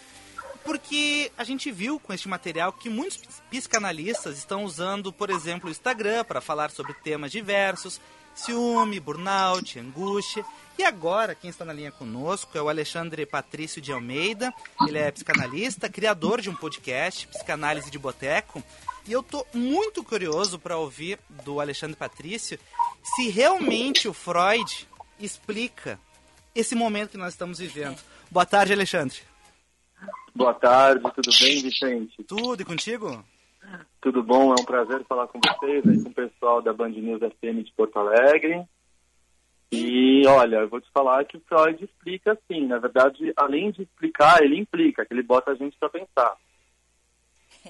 [0.65, 5.71] porque a gente viu com este material que muitos psicanalistas estão usando, por exemplo, o
[5.71, 8.01] Instagram para falar sobre temas diversos,
[8.35, 10.45] ciúme, burnout, angústia.
[10.77, 14.53] E agora, quem está na linha conosco é o Alexandre Patrício de Almeida.
[14.87, 18.63] Ele é psicanalista, criador de um podcast, Psicanálise de Boteco.
[19.07, 22.57] E eu tô muito curioso para ouvir do Alexandre Patrício
[23.03, 24.87] se realmente o Freud
[25.19, 25.99] explica
[26.55, 27.99] esse momento que nós estamos vivendo.
[28.31, 29.19] Boa tarde, Alexandre.
[30.35, 32.23] Boa tarde, tudo bem, Vicente?
[32.23, 33.23] Tudo e contigo?
[34.01, 37.21] Tudo bom, é um prazer falar com vocês, aí com o pessoal da Band News
[37.21, 38.65] FM de Porto Alegre.
[39.71, 43.83] E olha, eu vou te falar que o Freud explica assim, na verdade, além de
[43.83, 46.37] explicar, ele implica, que ele bota a gente para pensar.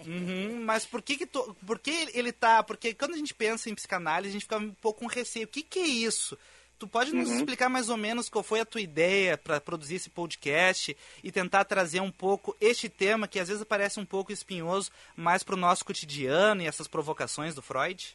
[0.06, 3.76] Uhum, mas por que que por que ele tá, porque quando a gente pensa em
[3.76, 5.46] psicanálise, a gente fica um pouco com receio.
[5.46, 6.38] O que que é isso?
[6.84, 7.36] Tu pode nos Uhum.
[7.38, 10.94] explicar mais ou menos qual foi a tua ideia para produzir esse podcast
[11.24, 15.44] e tentar trazer um pouco este tema que às vezes parece um pouco espinhoso, mais
[15.44, 18.14] para o nosso cotidiano e essas provocações do Freud?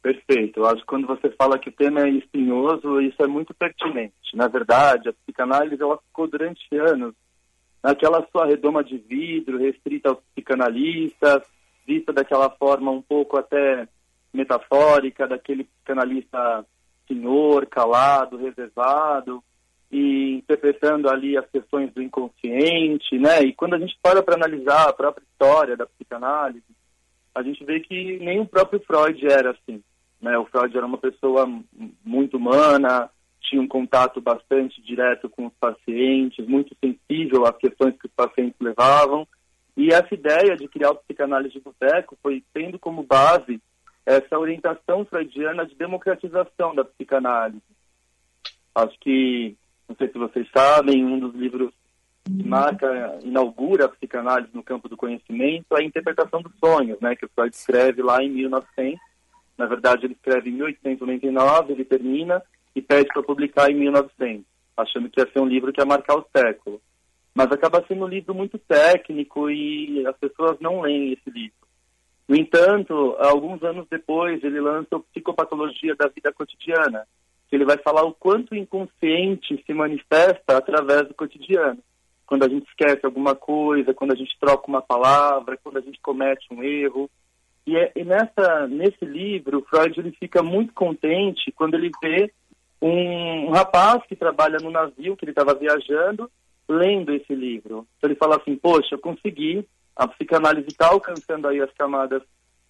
[0.00, 3.52] Perfeito, eu acho que quando você fala que o tema é espinhoso, isso é muito
[3.52, 4.14] pertinente.
[4.32, 7.14] Na verdade, a psicanálise ela ficou durante anos
[7.82, 11.42] naquela sua redoma de vidro, restrita aos psicanalistas,
[11.86, 13.86] vista daquela forma um pouco até
[14.32, 16.64] metafórica, daquele psicanalista
[17.06, 19.42] senhor, calado, reservado,
[19.90, 23.42] e interpretando ali as questões do inconsciente, né?
[23.42, 26.64] E quando a gente para para analisar a própria história da psicanálise,
[27.34, 29.82] a gente vê que nem o próprio Freud era assim.
[30.20, 30.36] Né?
[30.38, 31.46] O Freud era uma pessoa
[32.04, 38.06] muito humana, tinha um contato bastante direto com os pacientes, muito sensível às questões que
[38.06, 39.26] os pacientes levavam.
[39.76, 43.60] E essa ideia de criar o psicanálise de boteco foi tendo como base
[44.06, 47.60] essa orientação freudiana de democratização da psicanálise.
[48.72, 49.56] Acho que,
[49.88, 51.74] não sei se vocês sabem, um dos livros
[52.24, 57.16] que marca, inaugura a psicanálise no campo do conhecimento é a interpretação dos sonhos, né,
[57.16, 59.00] que o Freud escreve lá em 1900.
[59.58, 62.42] Na verdade, ele escreve em 1899, ele termina
[62.74, 64.44] e pede para publicar em 1900,
[64.76, 66.80] achando que ia ser um livro que ia marcar o século.
[67.34, 71.65] Mas acaba sendo um livro muito técnico e as pessoas não leem esse livro.
[72.28, 77.06] No entanto, alguns anos depois, ele lança o Psicopatologia da Vida Cotidiana,
[77.48, 81.78] que ele vai falar o quanto o inconsciente se manifesta através do cotidiano.
[82.26, 86.00] Quando a gente esquece alguma coisa, quando a gente troca uma palavra, quando a gente
[86.00, 87.08] comete um erro.
[87.64, 92.32] E, é, e nessa, nesse livro, Freud ele fica muito contente quando ele vê
[92.82, 96.28] um, um rapaz que trabalha no navio, que ele estava viajando,
[96.68, 97.86] lendo esse livro.
[97.96, 99.64] Então ele fala assim, poxa, eu consegui,
[99.96, 102.22] a psicanálise está alcançando aí as camadas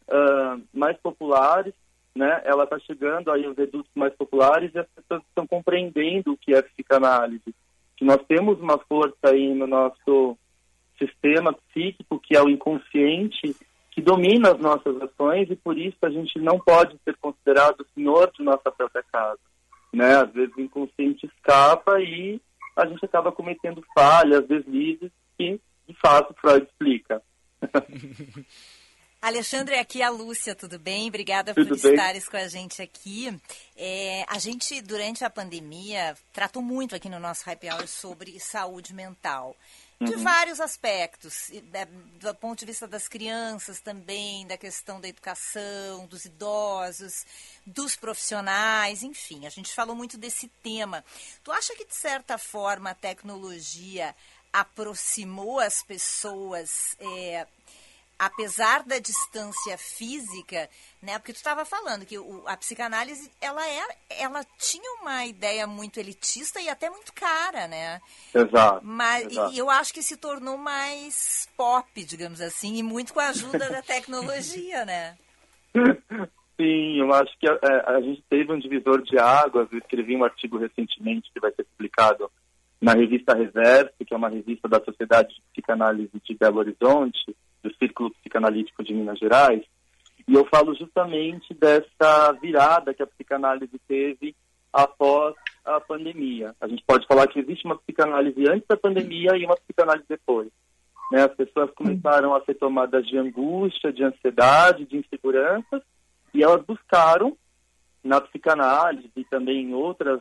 [0.08, 1.74] ah, mais populares,
[2.14, 2.40] né?
[2.44, 6.54] Ela está chegando aí aos redutos mais populares e as pessoas estão compreendendo o que
[6.54, 7.54] é psicanálise.
[7.96, 10.38] Que nós temos uma força aí no nosso
[10.98, 13.54] sistema psíquico, que é o inconsciente,
[13.90, 18.30] que domina as nossas ações e por isso a gente não pode ser considerado senhor
[18.36, 19.40] de nossa própria casa.
[19.92, 20.16] Né?
[20.16, 22.40] Às vezes o inconsciente escapa e
[22.76, 27.22] a gente acaba cometendo falhas, deslizes que, de fato, Freud explica.
[29.20, 31.08] Alexandre, aqui é a Lúcia, tudo bem?
[31.08, 31.92] Obrigada Tudo por bem.
[31.94, 33.36] estares com a gente aqui.
[33.74, 38.94] É, a gente, durante a pandemia, tratou muito aqui no nosso Happy Hour sobre saúde
[38.94, 39.56] mental.
[39.98, 40.22] De Uhum.
[40.22, 41.88] vários aspectos, da-
[42.20, 47.24] do ponto de vista das crianças também, da questão da educação, dos idosos,
[47.66, 51.02] dos profissionais, enfim, a gente falou muito desse tema.
[51.42, 54.14] Tu acha que, de certa forma, a tecnologia
[54.60, 57.46] aproximou as pessoas é,
[58.18, 60.68] apesar da distância física,
[61.02, 61.18] né?
[61.18, 66.00] Porque tu estava falando que o- a psicanálise ela é, ela tinha uma ideia muito
[66.00, 68.00] elitista e até muito cara, né?
[68.34, 68.80] Exato.
[68.82, 69.52] Mas exato.
[69.54, 73.68] e eu acho que se tornou mais pop, digamos assim, e muito com a ajuda
[73.68, 75.16] da tecnologia, né?
[76.58, 79.68] Sim, eu acho que a, a- a gente teve um divisor de águas.
[79.70, 82.32] Eu escrevi um artigo recentemente que vai ser publicado
[82.80, 87.74] na revista Reverso, que é uma revista da Sociedade de Psicanálise de Belo Horizonte, do
[87.76, 89.62] Círculo Psicanalítico de Minas Gerais.
[90.28, 94.34] E eu falo justamente dessa virada que a psicanálise teve
[94.72, 95.34] após
[95.64, 96.54] a pandemia.
[96.60, 100.48] A gente pode falar que existe uma psicanálise antes da pandemia e uma psicanálise depois.
[101.10, 101.22] Né?
[101.22, 105.82] As pessoas começaram a ser tomadas de angústia, de ansiedade, de inseguranças,
[106.34, 107.36] e elas buscaram
[108.02, 110.20] na psicanálise e também em outras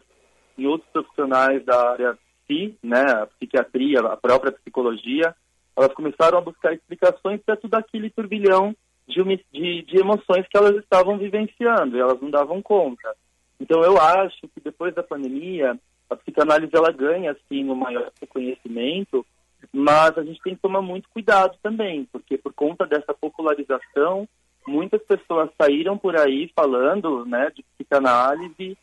[0.58, 5.36] em outros profissionais da área psi, né, a psiquiatria, a própria psicologia,
[5.76, 8.76] elas começaram a buscar explicações para tudo aquele turbilhão
[9.08, 13.16] de, de, de emoções que elas estavam vivenciando e elas não davam conta.
[13.60, 15.78] Então eu acho que depois da pandemia
[16.10, 19.26] a psicanálise ela ganha assim um maior reconhecimento,
[19.74, 24.28] mas a gente tem que tomar muito cuidado também, porque por conta dessa popularização
[24.68, 28.78] muitas pessoas saíram por aí falando né, de psicanálise,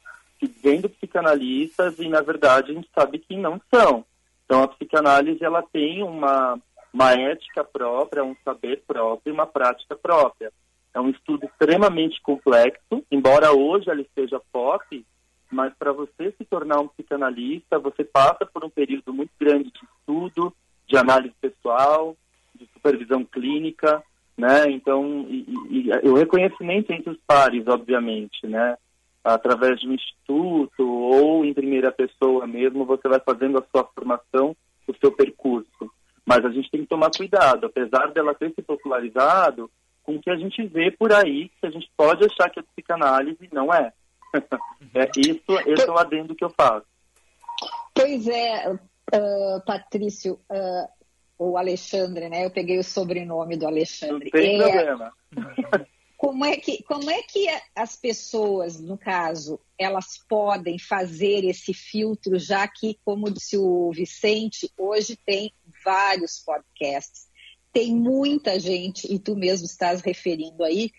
[0.46, 4.04] vendo psicanalistas e, na verdade, a gente sabe que não são.
[4.44, 6.58] Então, a psicanálise ela tem uma,
[6.92, 10.52] uma ética própria, um saber próprio uma prática própria.
[10.94, 15.04] É um estudo extremamente complexo, embora hoje ela esteja pop,
[15.50, 19.80] mas para você se tornar um psicanalista, você passa por um período muito grande de
[19.84, 20.52] estudo,
[20.86, 22.16] de análise pessoal,
[22.54, 24.02] de supervisão clínica,
[24.36, 24.70] né?
[24.70, 28.76] Então, e, e- e o reconhecimento entre os pares, obviamente, né?
[29.24, 34.56] Através de um instituto ou em primeira pessoa mesmo, você vai fazendo a sua formação,
[34.86, 35.90] o seu percurso.
[36.26, 39.70] Mas a gente tem que tomar cuidado, apesar dela ter se popularizado,
[40.02, 42.62] com o que a gente vê por aí, que a gente pode achar que é
[42.62, 43.92] psicanálise, não é.
[44.94, 46.86] é isso, esse é o adendo que eu faço.
[47.94, 48.76] Pois é,
[49.12, 50.88] ah, Patrício, ah,
[51.38, 52.46] ou Alexandre, né?
[52.46, 54.30] Eu peguei o sobrenome do Alexandre.
[54.30, 55.12] Sem É, problema.
[56.22, 62.38] Como é que como é que as pessoas, no caso, elas podem fazer esse filtro,
[62.38, 65.52] já que, como disse o Vicente, hoje tem
[65.84, 67.26] vários podcasts,
[67.72, 70.92] tem muita gente e tu mesmo estás referindo aí,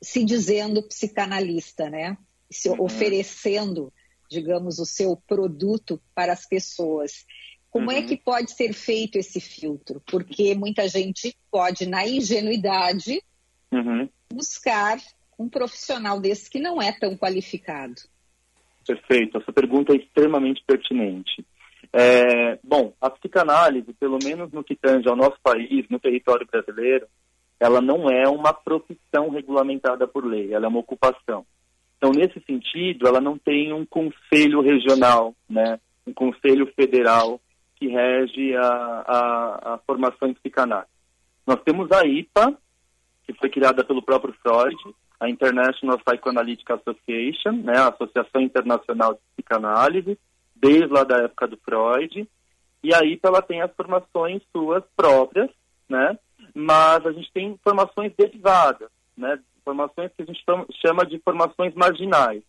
[0.00, 2.16] se dizendo psicanalista, né?
[2.48, 2.84] Se Uhum.
[2.84, 3.92] oferecendo,
[4.30, 7.24] digamos, o seu produto para as pessoas.
[7.70, 8.06] Como é Uhum.
[8.06, 10.00] que pode ser feito esse filtro?
[10.06, 13.20] Porque muita gente pode, na ingenuidade,
[13.72, 14.08] Uhum.
[14.32, 14.98] buscar
[15.38, 17.94] um profissional desse que não é tão qualificado.
[18.86, 21.44] Perfeito, essa pergunta é extremamente pertinente.
[21.92, 27.06] É, bom, a psicanálise, pelo menos no que tange ao nosso país, no território brasileiro,
[27.58, 31.44] ela não é uma profissão regulamentada por lei, ela é uma ocupação.
[31.96, 37.40] Então, nesse sentido, ela não tem um conselho regional, né, um conselho federal
[37.76, 40.90] que rege a, a, a formação em psicanálise.
[41.46, 42.56] Nós temos a IPA,
[43.32, 44.76] que foi criada pelo próprio Freud,
[45.18, 50.18] a International Psychoanalytic Association, né, a Associação Internacional de Psicanálise,
[50.54, 52.28] desde lá da época do Freud,
[52.82, 55.50] e a IPA ela tem as formações suas próprias,
[55.88, 56.18] né,
[56.54, 59.38] mas a gente tem formações derivadas, né?
[59.64, 60.42] Formações que a gente
[60.84, 62.42] chama de formações marginais,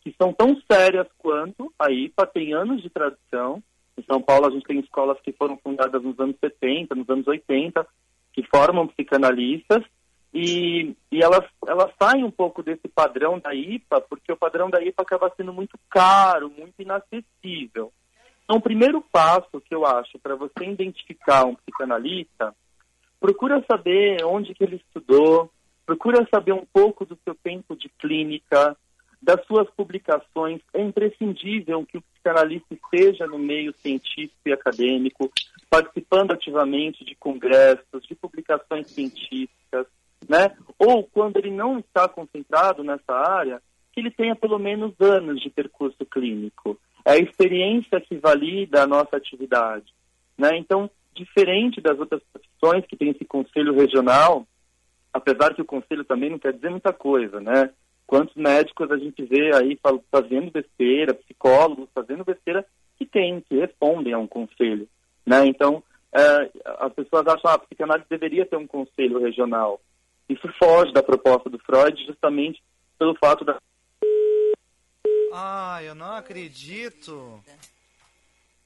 [0.00, 3.62] que são tão sérias quanto a IPA, tem anos de tradição.
[3.98, 7.26] Em São Paulo a gente tem escolas que foram fundadas nos anos 70, nos anos
[7.26, 7.86] 80,
[8.32, 9.84] que formam psicanalistas,
[10.32, 14.82] e, e elas, elas saem um pouco desse padrão da IPA, porque o padrão da
[14.82, 17.92] IPA acaba sendo muito caro, muito inacessível.
[18.44, 22.54] Então, o primeiro passo que eu acho para você identificar um psicanalista,
[23.20, 25.50] procura saber onde que ele estudou,
[25.84, 28.76] procura saber um pouco do seu tempo de clínica,
[29.20, 30.60] das suas publicações.
[30.72, 35.30] É imprescindível que o psicanalista esteja no meio científico e acadêmico,
[35.70, 39.86] participando ativamente de congressos, de publicações científicas,
[40.28, 40.54] né?
[40.78, 43.60] Ou quando ele não está concentrado nessa área,
[43.92, 46.78] que ele tenha pelo menos anos de percurso clínico.
[47.04, 49.92] É a experiência que valida a nossa atividade,
[50.38, 50.56] né?
[50.56, 54.46] Então, diferente das outras profissões que tem esse conselho regional,
[55.12, 57.70] apesar que o conselho também não quer dizer muita coisa, né?
[58.06, 59.78] Quantos médicos a gente vê aí
[60.10, 62.64] fazendo besteira, psicólogos fazendo besteira
[62.96, 64.88] que tem, que respondem a um conselho,
[65.26, 65.44] né?
[65.46, 65.82] Então,
[66.14, 69.80] eh, as pessoas acham, ah, a psicanálise deveria ter um conselho regional.
[70.32, 72.62] Isso foge da proposta do Freud justamente
[72.98, 73.58] pelo fato da
[75.32, 77.42] Ah, eu não acredito.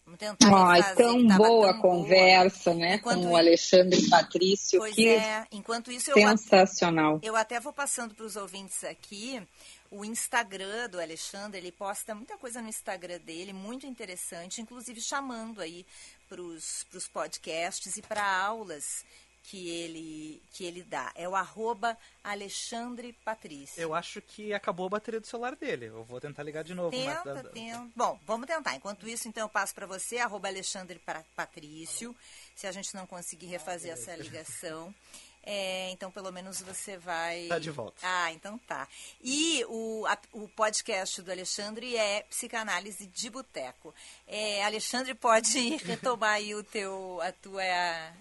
[0.04, 2.94] Vamos tentar Ai, refazer, tão boa tão a conversa, né?
[2.94, 4.78] Enquanto com o Alexandre Patrício.
[4.78, 7.18] Pois que é, enquanto isso eu sensacional.
[7.24, 9.42] Eu até vou passando para os ouvintes aqui
[9.90, 11.58] o Instagram do Alexandre.
[11.58, 15.84] Ele posta muita coisa no Instagram dele, muito interessante, inclusive chamando aí
[16.28, 19.04] para os podcasts e para aulas
[19.48, 21.12] que ele, que ele dá.
[21.14, 23.80] É o arroba Alexandre Patrício.
[23.80, 25.86] Eu acho que acabou a bateria do celular dele.
[25.86, 26.96] Eu vou tentar ligar de novo.
[26.96, 27.88] mas Tenta, dá- tenta.
[27.94, 28.74] Bom, vamos tentar.
[28.74, 32.14] Enquanto isso, então, eu passo para você, arroba Alexandre Pa- Patrício,
[32.56, 34.94] se a gente não conseguir refazer essa ligação.
[35.48, 37.46] É, então, pelo menos você vai...
[37.46, 37.98] Tá de volta.
[38.02, 38.88] Ah, então tá.
[39.22, 43.94] E o, a- o podcast do Alexandre é Psicanálise de Boteco.
[44.26, 47.62] É, Alexandre, pode retomar aí o teu, a tua,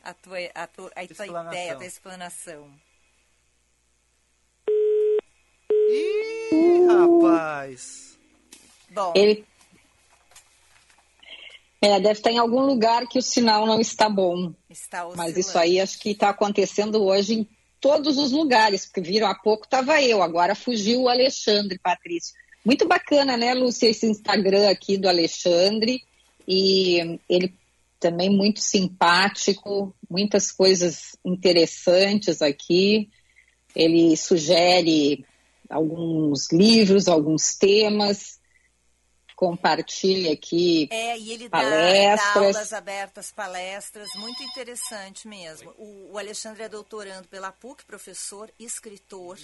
[0.03, 2.71] a tua, a tua, a tua ideia, a tua explanação.
[5.89, 8.17] Ih, rapaz.
[8.89, 9.45] Bom, Ele
[11.85, 14.53] é, deve estar em algum lugar que o sinal não está bom.
[14.67, 19.27] está Mas isso aí acho que está acontecendo hoje em todos os lugares, porque viram
[19.27, 22.33] há pouco estava eu, agora fugiu o Alexandre Patrício.
[22.65, 26.01] Muito bacana, né, Lúcia, esse Instagram aqui do Alexandre.
[26.47, 27.53] E ele
[27.99, 33.09] também muito simpático, muitas coisas interessantes aqui.
[33.75, 35.23] Ele sugere
[35.69, 38.39] alguns livros, alguns temas,
[39.35, 42.33] compartilha aqui É, e ele dá, palestras.
[42.33, 45.71] dá aulas abertas, palestras, muito interessante mesmo.
[45.77, 49.37] O, o Alexandre é doutorando pela PUC, professor, escritor,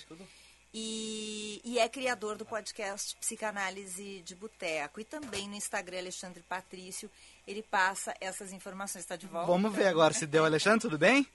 [0.73, 5.01] e, e é criador do podcast Psicanálise de Boteco.
[5.01, 7.09] E também no Instagram, Alexandre Patrício,
[7.45, 9.03] ele passa essas informações.
[9.03, 9.47] Está de volta?
[9.47, 11.27] Vamos ver agora se deu, Alexandre, tudo bem?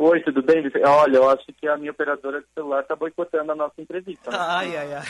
[0.00, 0.62] Oi, tudo bem?
[0.86, 4.30] Olha, eu acho que a minha operadora de celular está boicotando a nossa entrevista.
[4.30, 4.36] né?
[4.40, 5.04] Ai, ai, ai.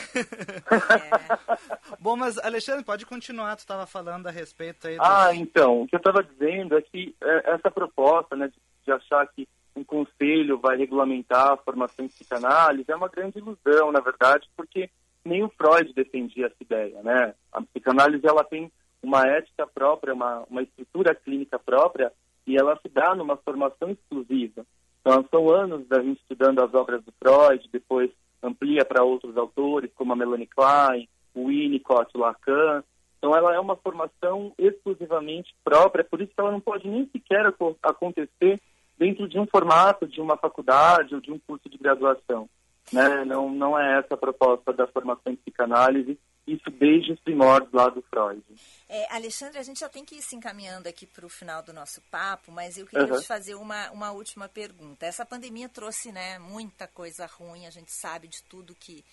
[2.00, 3.54] Bom, mas Alexandre, pode continuar.
[3.56, 5.02] Tu estava falando a respeito aí do...
[5.02, 8.54] Ah, então, o que eu estava dizendo é que é, essa proposta né, de,
[8.86, 13.92] de achar que um conselho vai regulamentar a formação em psicanálise é uma grande ilusão,
[13.92, 14.88] na verdade, porque
[15.22, 17.34] nem o Freud defendia essa ideia, né?
[17.52, 18.72] A psicanálise, ela tem
[19.02, 22.10] uma ética própria, uma, uma estrutura clínica própria,
[22.48, 24.64] e ela se dá numa formação exclusiva.
[25.00, 28.10] Então, são anos da gente estudando as obras do Freud, depois
[28.42, 32.82] amplia para outros autores, como a Melanie Klein, o Winnicott, Lacan.
[33.18, 37.44] Então, ela é uma formação exclusivamente própria, por isso que ela não pode nem sequer
[37.46, 38.60] aco- acontecer
[38.96, 42.48] dentro de um formato de uma faculdade ou de um curso de graduação.
[42.92, 43.24] Né?
[43.24, 46.18] Não, não é essa a proposta da formação em psicanálise,
[46.52, 48.42] isso desde os primórdios lá do Freud.
[48.88, 51.72] É, Alexandre, a gente já tem que ir se encaminhando aqui para o final do
[51.72, 53.20] nosso papo, mas eu queria Uhum.
[53.20, 55.06] te fazer uma, uma última pergunta.
[55.06, 59.04] Essa pandemia trouxe né, muita coisa ruim, a gente sabe de tudo que,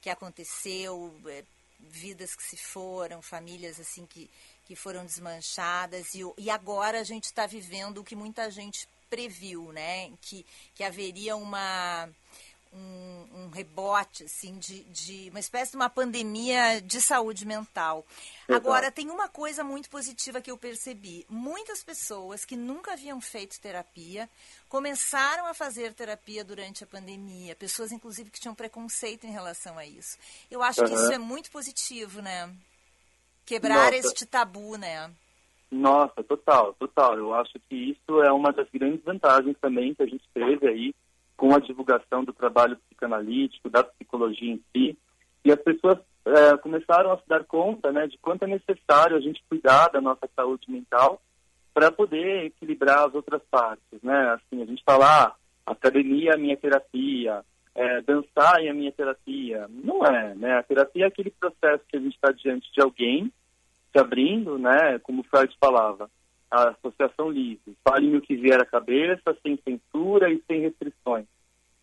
[0.00, 1.44] que aconteceu, é,
[1.78, 4.30] vidas que se foram, famílias assim que,
[4.66, 9.72] que foram desmanchadas, e, e agora a gente está vivendo o que muita gente previu,
[9.72, 10.10] né?
[10.22, 12.08] Que, que haveria uma
[12.72, 18.04] um, um rebote, assim, de, de uma espécie de uma pandemia de saúde mental.
[18.48, 18.54] Exato.
[18.54, 21.26] Agora, tem uma coisa muito positiva que eu percebi.
[21.28, 24.28] Muitas pessoas que nunca haviam feito terapia
[24.68, 27.54] começaram a fazer terapia durante a pandemia.
[27.54, 30.16] Pessoas, inclusive, que tinham preconceito em relação a isso.
[30.50, 31.02] Eu acho que Aham.
[31.02, 32.50] isso é muito positivo, né?
[33.44, 34.08] Quebrar Nossa.
[34.08, 35.10] este tabu, né?
[35.70, 37.16] Nossa, total, total.
[37.16, 40.94] Eu acho que isso é uma das grandes vantagens também que a gente teve aí
[41.42, 44.96] com a divulgação do trabalho psicanalítico, da psicologia em si.
[45.44, 49.20] E as pessoas é, começaram a se dar conta né, de quanto é necessário a
[49.20, 51.20] gente cuidar da nossa saúde mental
[51.74, 54.00] para poder equilibrar as outras partes.
[54.04, 54.16] Né?
[54.34, 55.34] Assim, a gente fala, ah,
[55.66, 59.66] academia é minha terapia, é, dançar é a minha terapia.
[59.68, 60.58] Não é, né?
[60.58, 63.32] A terapia é aquele processo que a gente está diante de alguém
[63.90, 65.00] se abrindo, né?
[65.00, 66.08] Como Freud falava,
[66.52, 67.74] a associação livre.
[67.82, 71.24] Fale-me o que vier à cabeça, sem censura e sem restrições.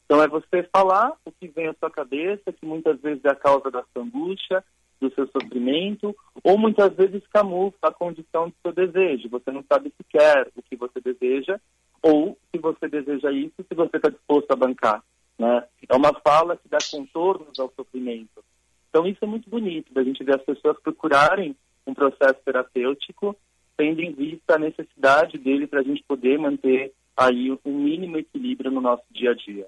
[0.06, 3.36] Então é você falar o que vem à sua cabeça, que muitas vezes é a
[3.36, 4.64] causa da sua angústia,
[5.02, 9.30] do seu sofrimento, ou muitas vezes camufla a condição do seu desejo.
[9.30, 11.60] Você não sabe se quer o que você deseja,
[12.02, 15.04] ou se você deseja isso, se você está disposto a bancar.
[15.38, 15.64] Né?
[15.88, 18.44] É uma fala que dá contornos ao sofrimento.
[18.90, 21.56] Então isso é muito bonito, da gente ver as pessoas procurarem
[21.88, 23.36] um processo terapêutico,
[23.80, 28.70] tendo em vista a necessidade dele para a gente poder manter aí um mínimo equilíbrio
[28.70, 29.68] no nosso dia a dia.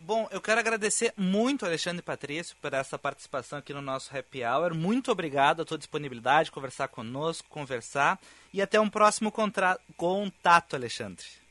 [0.00, 4.74] Bom, eu quero agradecer muito Alexandre Patrício por essa participação aqui no nosso Happy Hour.
[4.74, 8.18] Muito obrigado a tua disponibilidade, conversar conosco, conversar
[8.52, 11.41] e até um próximo contato, Alexandre.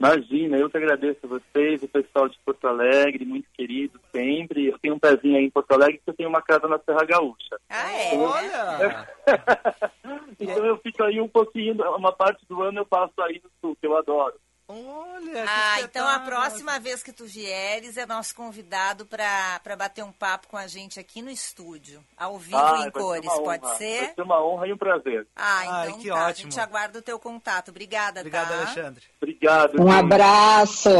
[0.00, 4.68] Imagina, eu que agradeço a vocês, o pessoal de Porto Alegre, muito querido sempre.
[4.68, 7.04] Eu tenho um pezinho aí em Porto Alegre porque eu tenho uma casa na Serra
[7.04, 7.58] Gaúcha.
[7.68, 8.16] Ah, é?
[8.16, 9.08] Olha!
[10.40, 13.76] Então eu fico aí um pouquinho, uma parte do ano eu passo aí no sul,
[13.80, 14.34] que eu adoro.
[14.70, 15.44] Olha!
[15.48, 20.46] Ah, então a próxima vez que tu vieres é nosso convidado para bater um papo
[20.48, 23.76] com a gente aqui no estúdio, ao vivo Ah, em ser cores, uma pode honra.
[23.76, 24.00] ser?
[24.04, 25.26] Vai ser uma honra e um prazer.
[25.34, 26.14] Ah, Ai, então que tá.
[26.18, 26.50] A ótimo.
[26.50, 27.70] gente aguarda o teu contato.
[27.70, 28.56] Obrigada, Obrigado, tá?
[28.56, 29.04] Alexandre.
[29.22, 29.80] Obrigado.
[29.82, 30.04] Um gente.
[30.04, 30.90] abraço.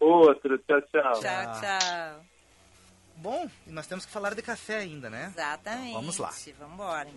[0.00, 1.12] Outro, tchau, tchau.
[1.20, 2.24] Tchau, tchau.
[3.16, 5.30] Bom, nós temos que falar de café ainda, né?
[5.36, 5.92] Exatamente.
[5.92, 6.30] Vamos lá.
[6.58, 7.08] Vamos embora.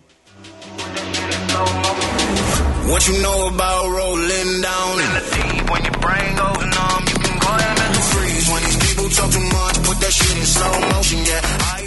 [2.90, 7.18] What you know about rolling down in the deep when your brain goes numb, you
[7.24, 7.36] can
[8.12, 8.46] freeze.
[8.50, 11.40] When these people talk too much, put that shit in slow motion, yeah.
[11.76, 11.84] I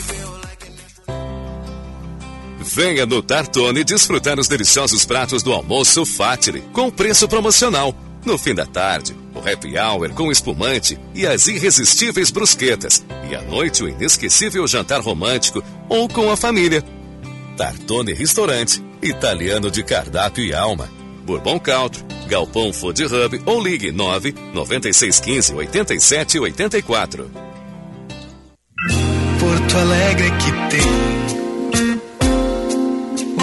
[2.78, 7.95] Venha no Tartone desfrutar os deliciosos pratos do almoço Fatile, com preço promocional.
[8.24, 13.03] No fim da tarde, o happy hour com espumante e as irresistíveis brusquetas.
[13.32, 16.84] E à noite, o inesquecível jantar romântico ou com a família.
[17.57, 20.89] Tartone Restaurante, italiano de cardápio e alma.
[21.25, 27.29] Bourbon Country, Galpão Food Hub ou ligue 9 9615 87 84.
[29.39, 31.07] Porto Alegre que tem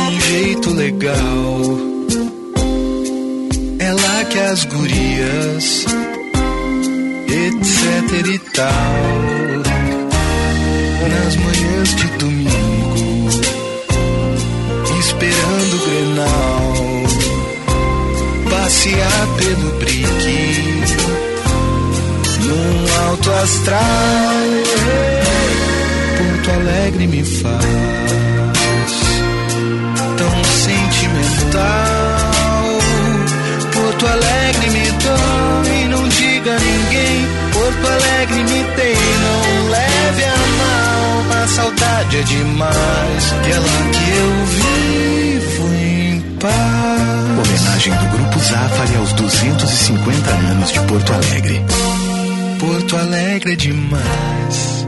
[0.00, 1.60] um jeito legal.
[3.78, 5.84] É lá que as gurias,
[7.28, 8.74] etc e tal,
[11.10, 12.33] nas manhãs de domingo,
[15.14, 16.74] esperando o Grenal,
[18.50, 20.82] passear pelo brique,
[22.42, 23.80] num alto astral.
[26.18, 27.64] Porto Alegre me faz
[30.18, 31.62] tão sentimental.
[33.72, 37.26] Porto Alegre me dói, não diga a ninguém.
[37.52, 41.42] Porto Alegre me tem, não leve a mal.
[41.42, 44.73] A saudade é demais, que é que eu em
[46.44, 47.04] paz.
[47.40, 51.62] Homenagem do Grupo Zafari aos 250 anos de Porto Alegre.
[52.60, 54.86] Porto Alegre é demais.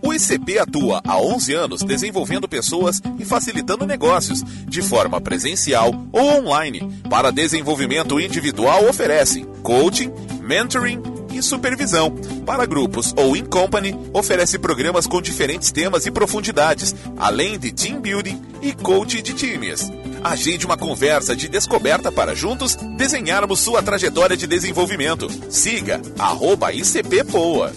[0.00, 6.38] O ICP atua há 11 anos desenvolvendo pessoas e facilitando negócios, de forma presencial ou
[6.38, 6.88] online.
[7.08, 11.00] Para desenvolvimento individual, oferece coaching, mentoring
[11.36, 12.14] e supervisão.
[12.44, 18.00] Para grupos ou in company, oferece programas com diferentes temas e profundidades, além de team
[18.00, 19.90] building e coaching de times.
[20.22, 25.28] Agende uma conversa de descoberta para juntos desenharmos sua trajetória de desenvolvimento.
[25.50, 27.72] Siga arroba ICP Poa.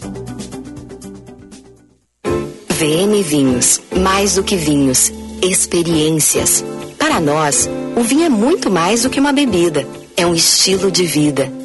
[2.70, 6.64] VM Vinhos, mais do que vinhos, experiências.
[7.00, 9.88] Para nós, o vinho é muito mais do que uma bebida,
[10.18, 11.65] é um estilo de vida.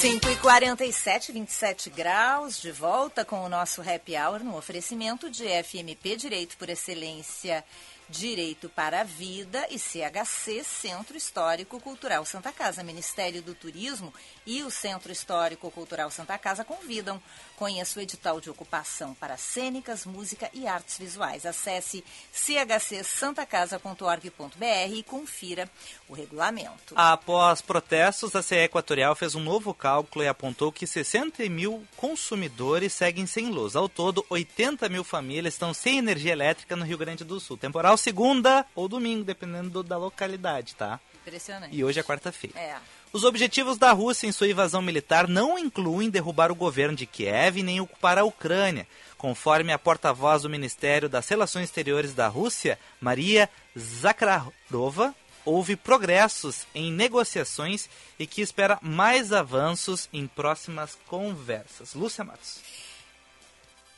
[0.00, 5.44] 5 e 47, 27 graus, de volta com o nosso Happy Hour no oferecimento de
[5.64, 7.64] FMP Direito por Excelência,
[8.08, 12.84] Direito para a Vida e CHC Centro Histórico Cultural Santa Casa.
[12.84, 14.14] Ministério do Turismo
[14.48, 17.20] e o Centro Histórico Cultural Santa Casa convidam.
[17.54, 21.44] Conheça o edital de ocupação para cênicas, música e artes visuais.
[21.44, 25.68] Acesse chcsantacasa.org.br e confira
[26.08, 26.94] o regulamento.
[26.96, 32.92] Após protestos, a CE Equatorial fez um novo cálculo e apontou que 60 mil consumidores
[32.94, 33.76] seguem sem luz.
[33.76, 37.58] Ao todo, 80 mil famílias estão sem energia elétrica no Rio Grande do Sul.
[37.58, 40.98] Temporal segunda ou domingo, dependendo do- da localidade, tá?
[41.26, 41.76] Impressionante.
[41.76, 42.58] E hoje é quarta-feira.
[42.58, 42.76] É.
[43.12, 47.62] Os objetivos da Rússia em sua invasão militar não incluem derrubar o governo de Kiev
[47.62, 48.86] nem ocupar a Ucrânia.
[49.16, 56.92] Conforme a porta-voz do Ministério das Relações Exteriores da Rússia, Maria Zakharova, houve progressos em
[56.92, 57.88] negociações
[58.18, 61.94] e que espera mais avanços em próximas conversas.
[61.94, 62.60] Lúcia Matos.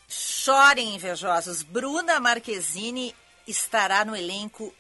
[0.08, 1.64] Chorem invejosos.
[1.64, 3.14] Bruna Marquezine
[3.46, 4.72] estará no elenco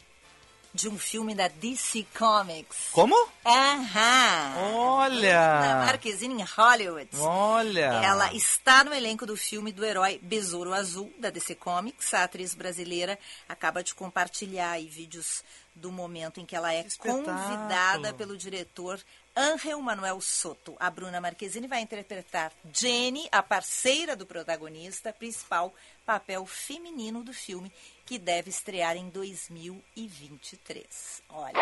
[0.72, 2.88] de um filme da DC Comics.
[2.92, 3.14] Como?
[3.44, 4.54] Aham.
[4.74, 5.58] Olha!
[5.58, 7.08] Bruna Marquezine em Hollywood.
[7.18, 8.00] Olha!
[8.04, 12.14] Ela está no elenco do filme do herói Besouro Azul, da DC Comics.
[12.14, 13.18] A atriz brasileira
[13.48, 15.42] acaba de compartilhar aí vídeos
[15.74, 17.24] do momento em que ela é espetáculo.
[17.24, 19.00] convidada pelo diretor
[19.34, 20.76] Angel Manuel Soto.
[20.78, 25.72] A Bruna Marquezine vai interpretar Jenny, a parceira do protagonista, principal
[26.10, 27.70] papel feminino do filme,
[28.04, 31.22] que deve estrear em 2023.
[31.32, 31.52] Olha.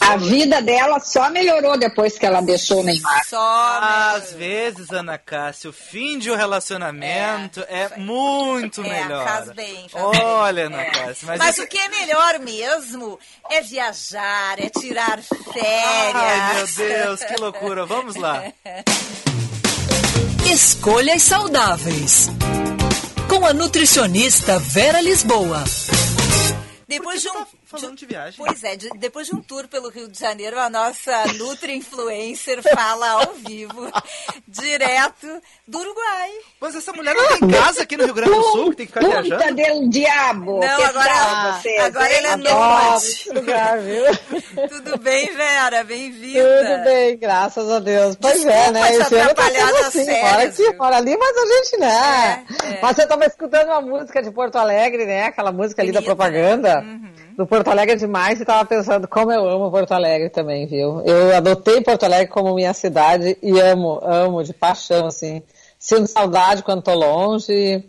[0.00, 3.24] A vida dela só melhorou depois que ela deixou o Neymar.
[3.24, 9.24] Só Às vezes, Ana Cássia, o fim de um relacionamento é, muito É, melhor.
[9.24, 10.74] faz bem, faz Olha, bem.
[10.74, 10.90] Ana É.
[10.90, 13.18] Cássia, mas, Mas, isso- o que é melhor mesmo
[13.48, 16.14] é viajar, é tirar férias.
[16.14, 17.86] Ai, meu Deus, que loucura.
[17.86, 18.52] Vamos lá.
[20.52, 22.28] Escolhas saudáveis.
[23.26, 25.64] Com a nutricionista Vera Lisboa.
[26.86, 27.61] Depois de um.
[27.80, 28.34] Falando de viagem.
[28.36, 33.08] Pois é, de- depois de um tour pelo Rio de Janeiro, a nossa Nutri-influencer fala
[33.10, 33.90] ao vivo,
[34.46, 35.26] direto
[35.66, 36.30] do Uruguai.
[36.60, 38.92] Mas essa mulher não tem casa aqui no Rio Grande do Sul, que tem que
[38.92, 39.54] ficar Puta viajando?
[39.54, 40.60] del diabo!
[40.60, 42.96] Não, que agora- tal vocês, agora ele é nômade.
[43.06, 44.04] esse lugar, viu?
[44.68, 45.84] Tudo bem, Vera?
[45.84, 46.42] Bem-vinda.
[46.42, 48.16] Tudo bem, graças a Deus.
[48.20, 48.92] Pois Desculpa é, né?
[48.96, 50.76] Esse ano tá sendo assim, férias, fora aqui, viu?
[50.76, 52.44] fora ali, mas a gente, né?
[52.62, 52.78] É, é.
[52.82, 55.24] Mas você tava escutando uma música de Porto Alegre, né?
[55.24, 56.80] Aquela música ali da Bonita, propaganda.
[56.80, 57.12] Uhum.
[57.36, 61.00] Do Porto Alegre é demais e tava pensando como eu amo Porto Alegre também, viu?
[61.04, 65.42] Eu adotei Porto Alegre como minha cidade e amo, amo de paixão, assim.
[65.78, 67.84] Sinto saudade quando tô longe.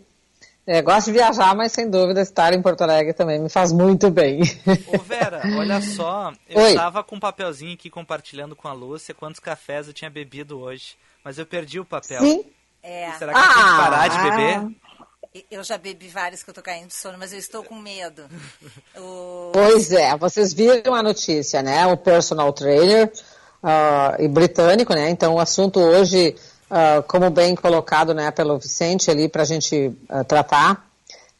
[0.66, 4.10] É, gosto de viajar, mas sem dúvida estar em Porto Alegre também me faz muito
[4.10, 4.40] bem.
[4.88, 6.74] Ô Vera, olha só, eu Oi.
[6.74, 10.96] tava com um papelzinho aqui compartilhando com a Lúcia quantos cafés eu tinha bebido hoje,
[11.22, 12.20] mas eu perdi o papel.
[12.22, 12.44] Sim.
[12.82, 13.10] É.
[13.18, 14.22] Será que eu tenho que parar de Ah.
[14.22, 14.76] beber?
[15.50, 18.24] Eu já bebi vários que eu tô caindo de sono, mas eu estou com medo.
[18.96, 19.50] O...
[19.52, 21.84] Pois é, vocês viram a notícia, né?
[21.86, 23.12] O personal trainer
[23.60, 25.10] ah, e britânico, né?
[25.10, 26.36] Então o assunto hoje,
[26.70, 30.88] ah, como bem colocado, né, pelo Vicente ali para a gente ah, tratar,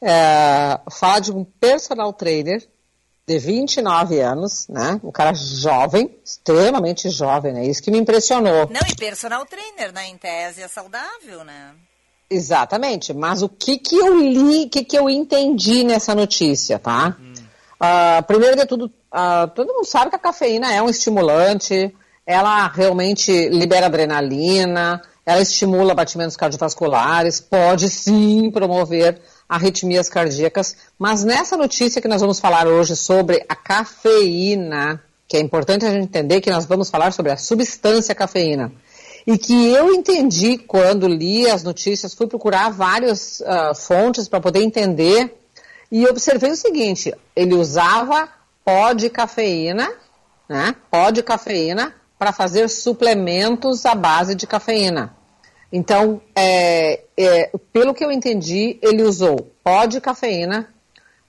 [0.01, 2.67] é, fala de um personal trainer
[3.25, 4.99] de 29 anos, né?
[5.01, 7.65] Um cara jovem, extremamente jovem, né?
[7.65, 8.69] Isso que me impressionou.
[8.69, 10.07] Não, e personal trainer, né?
[10.07, 11.73] Em tese é saudável, né?
[12.29, 17.15] Exatamente, mas o que que eu li, o que que eu entendi nessa notícia, tá?
[17.79, 21.93] Ah, primeiro de tudo, ah, todo mundo sabe que a cafeína é um estimulante,
[22.25, 31.55] ela realmente libera adrenalina, ela estimula batimentos cardiovasculares, pode sim promover arritmias cardíacas, mas nessa
[31.55, 36.41] notícia que nós vamos falar hoje sobre a cafeína, que é importante a gente entender
[36.41, 38.71] que nós vamos falar sobre a substância cafeína.
[39.25, 44.61] E que eu entendi quando li as notícias, fui procurar várias ah, fontes para poder
[44.61, 45.35] entender
[45.91, 48.29] e observei o seguinte: ele usava
[48.63, 49.91] pó de cafeína,
[50.47, 50.75] né?
[50.91, 55.15] Pó de cafeína para fazer suplementos à base de cafeína.
[55.71, 60.69] Então, é, é, pelo que eu entendi, ele usou pó de cafeína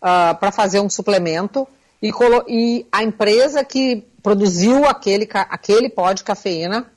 [0.00, 1.66] para fazer um suplemento
[2.00, 2.12] e,
[2.46, 6.90] e a empresa que produziu aquele, aquele pó de cafeína,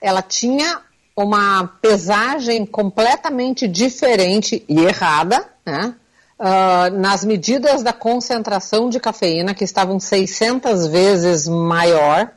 [0.00, 0.80] ela tinha
[1.16, 5.94] uma pesagem completamente diferente e errada, né?
[6.38, 12.30] ah, nas medidas da concentração de cafeína, que estavam 600 vezes maior,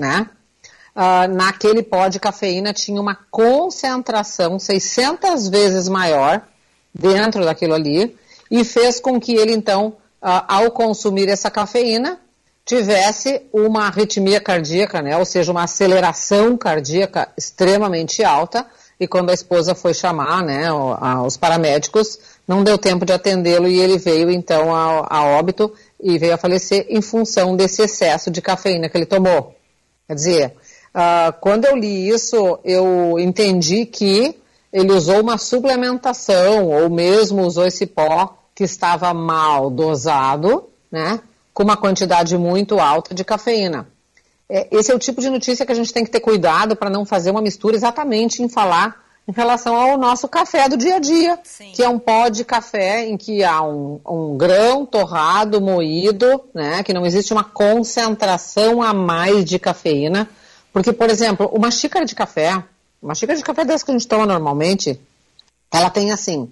[0.00, 0.28] né?
[0.94, 6.42] Ah, naquele pó de cafeína tinha uma concentração 600 vezes maior
[6.94, 8.16] dentro daquilo ali
[8.50, 12.18] e fez com que ele, então, ah, ao consumir essa cafeína,
[12.66, 15.16] tivesse uma arritmia cardíaca, né?
[15.16, 18.66] ou seja, uma aceleração cardíaca extremamente alta.
[18.98, 20.72] E quando a esposa foi chamar né,
[21.24, 26.18] os paramédicos, não deu tempo de atendê-lo e ele veio então a, a óbito e
[26.18, 29.54] veio a falecer em função desse excesso de cafeína que ele tomou.
[30.08, 30.54] Quer dizer,
[30.94, 34.34] ah, quando eu li isso, eu entendi que
[34.72, 41.20] ele usou uma suplementação ou mesmo usou esse pó que estava mal dosado, né,
[41.56, 43.88] com uma quantidade muito alta de cafeína.
[44.46, 46.90] É, esse é o tipo de notícia que a gente tem que ter cuidado para
[46.90, 50.98] não fazer uma mistura exatamente em falar em relação ao nosso café do dia a
[50.98, 51.38] dia,
[51.72, 56.82] que é um pó de café em que há um, um grão torrado, moído, né,
[56.82, 60.28] que não existe uma concentração a mais de cafeína.
[60.74, 62.62] Porque, por exemplo, uma xícara de café,
[63.00, 65.00] uma xícara de café dessa que a gente toma normalmente,
[65.72, 66.50] ela tem assim,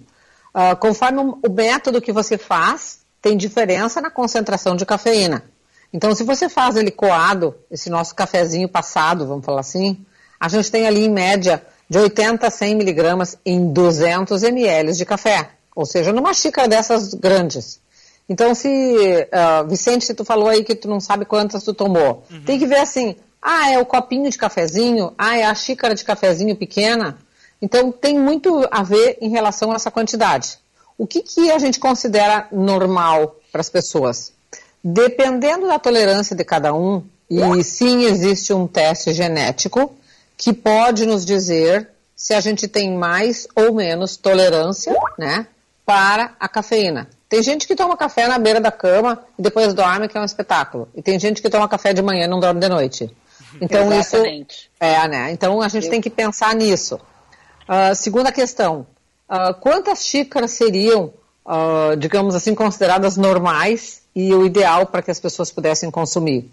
[0.51, 5.45] ah, conforme o método que você faz, tem diferença na concentração de cafeína.
[5.91, 9.97] Então, se você faz ele coado, esse nosso cafezinho passado, vamos falar assim,
[10.39, 15.03] a gente tem ali em média de 80 a 100 miligramas em 200 ml de
[15.05, 15.49] café.
[15.75, 17.81] Ou seja, numa xícara dessas grandes.
[18.29, 22.23] Então, se, ah, Vicente, se tu falou aí que tu não sabe quantas tu tomou,
[22.45, 26.05] tem que ver assim, ah, é o copinho de cafezinho, ah, é a xícara de
[26.05, 27.17] cafezinho pequena.
[27.59, 30.59] Então, tem muito a ver em relação a essa quantidade.
[30.97, 34.31] O que, que a gente considera normal para as pessoas?
[34.83, 39.93] Dependendo da tolerância de cada um, e sim existe um teste genético
[40.37, 45.47] que pode nos dizer se a gente tem mais ou menos tolerância, né,
[45.85, 47.09] para a cafeína.
[47.27, 50.25] Tem gente que toma café na beira da cama e depois dorme, que é um
[50.25, 50.87] espetáculo.
[50.95, 53.15] E tem gente que toma café de manhã e não dorme de noite.
[53.59, 54.55] Então Exatamente.
[54.55, 55.31] isso é, né?
[55.31, 56.99] Então a gente tem que pensar nisso.
[57.67, 58.85] Ah, segunda questão:
[59.27, 61.13] ah, quantas xícaras seriam,
[61.45, 66.51] ah, digamos assim, consideradas normais e o ideal para que as pessoas pudessem consumir?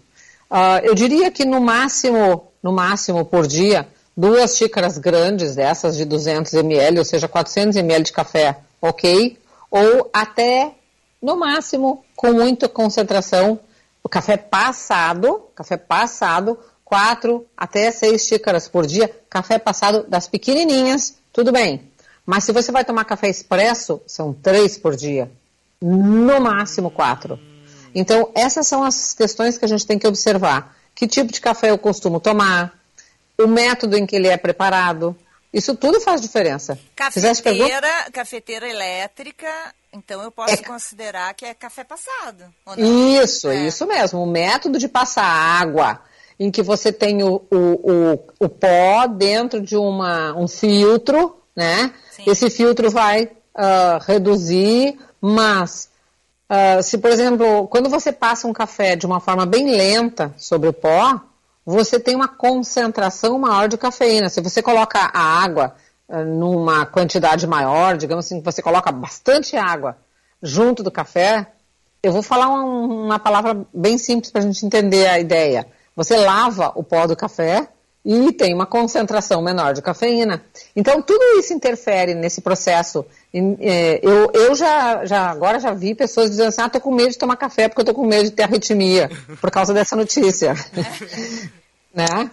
[0.49, 6.05] Ah, eu diria que no máximo, no máximo por dia, duas xícaras grandes dessas de
[6.05, 9.37] 200 ml, ou seja, 400 ml de café, ok?
[9.71, 10.73] Ou até,
[11.21, 13.59] no máximo, com muita concentração,
[14.03, 21.15] o café passado, café passado, quatro até seis xícaras por dia, café passado das pequenininhas,
[21.31, 21.91] tudo bem.
[22.25, 25.31] Mas se você vai tomar café expresso, são três por dia,
[25.81, 27.39] no máximo quatro.
[27.93, 30.75] Então, essas são as questões que a gente tem que observar.
[30.95, 32.73] Que tipo de café eu costumo tomar?
[33.37, 35.15] O método em que ele é preparado.
[35.53, 36.79] Isso tudo faz diferença.
[36.95, 39.47] Cafeteira, cafeteira elétrica,
[39.93, 42.45] então eu posso considerar que é café passado.
[42.77, 44.23] Isso, isso mesmo.
[44.23, 46.01] O método de passar água,
[46.39, 51.91] em que você tem o, o, o, o pó dentro de uma, um filtro, né?
[52.27, 55.89] Esse filtro vai ah, reduzir, mas
[56.49, 60.69] ah, se, por exemplo, quando você passa um café de uma forma bem lenta sobre
[60.69, 61.19] o pó,
[61.65, 64.29] você tem uma concentração maior de cafeína.
[64.29, 65.75] Se você coloca a água
[66.09, 69.97] ah, numa quantidade maior, digamos assim, você coloca bastante água
[70.41, 71.47] junto do café,
[72.01, 75.65] eu vou falar um- uma palavra bem simples para a gente entender a ideia.
[75.95, 77.69] Você lava o pó do café
[78.05, 80.43] e tem uma concentração menor de cafeína.
[80.75, 83.05] Então, tudo isso interfere nesse processo.
[83.33, 87.11] Eh, Eu, eu já, já, agora já vi pessoas dizendo assim, ah, tô com medo
[87.11, 90.53] de tomar café porque eu tô com medo de ter arritmia, por causa dessa notícia.
[91.93, 92.29] né?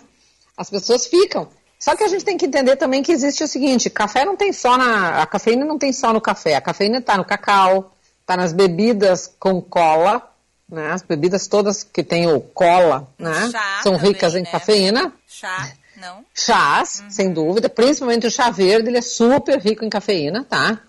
[0.56, 1.48] As pessoas ficam.
[1.78, 4.52] Só que a gente tem que entender também que existe o seguinte, café não tem
[4.52, 5.22] só na.
[5.22, 9.34] A cafeína não tem só no café, a cafeína está no cacau, está nas bebidas
[9.38, 10.29] com cola,
[10.70, 10.92] né?
[10.92, 13.50] As bebidas todas que têm o cola, né?
[13.50, 14.50] chá São também, ricas em né?
[14.50, 15.12] cafeína.
[15.26, 16.24] Chá, não?
[16.34, 20.80] Chás, sem dúvida, principalmente o chá verde, ele é super rico em cafeína, tá?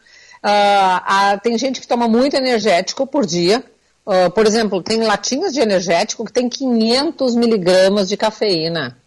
[0.44, 3.64] Ah, tem gente que toma muito energético por dia.
[4.06, 8.98] Ah, por exemplo, tem latinhas de energético que tem 500 miligramas de cafeína.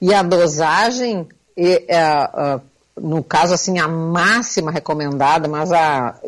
[0.00, 2.60] E a dosagem, e, é,
[2.96, 6.18] no caso assim, a máxima recomendada, mas a,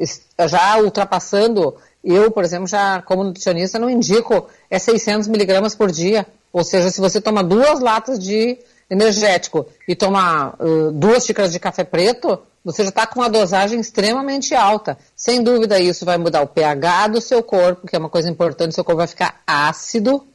[0.46, 1.74] já ultrapassando,
[2.04, 6.26] eu, por exemplo, já como nutricionista não indico, é 600 miligramas por dia.
[6.52, 8.58] Ou seja, se você toma duas latas de
[8.90, 13.80] energético e tomar uh, duas xícaras de café preto, você já está com uma dosagem
[13.80, 14.98] extremamente alta.
[15.16, 18.74] Sem dúvida, isso vai mudar o pH do seu corpo, que é uma coisa importante,
[18.74, 20.26] seu corpo vai ficar ácido.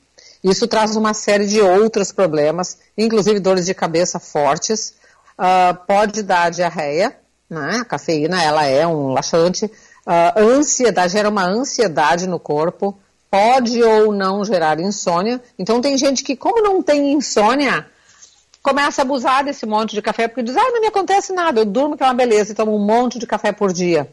[0.44, 4.96] Isso traz uma série de outros problemas, inclusive dores de cabeça fortes.
[5.38, 7.16] Uh, pode dar diarreia,
[7.50, 7.80] né?
[7.82, 9.70] A cafeína, ela é um laxante.
[10.08, 12.98] Uh, ansiedade, gera uma ansiedade no corpo.
[13.30, 15.42] Pode ou não gerar insônia.
[15.60, 17.86] Então, tem gente que, como não tem insônia,
[18.64, 21.66] começa a abusar desse monte de café, porque diz, ah, não me acontece nada, eu
[21.66, 24.10] durmo que é uma beleza, e tomo um monte de café por dia.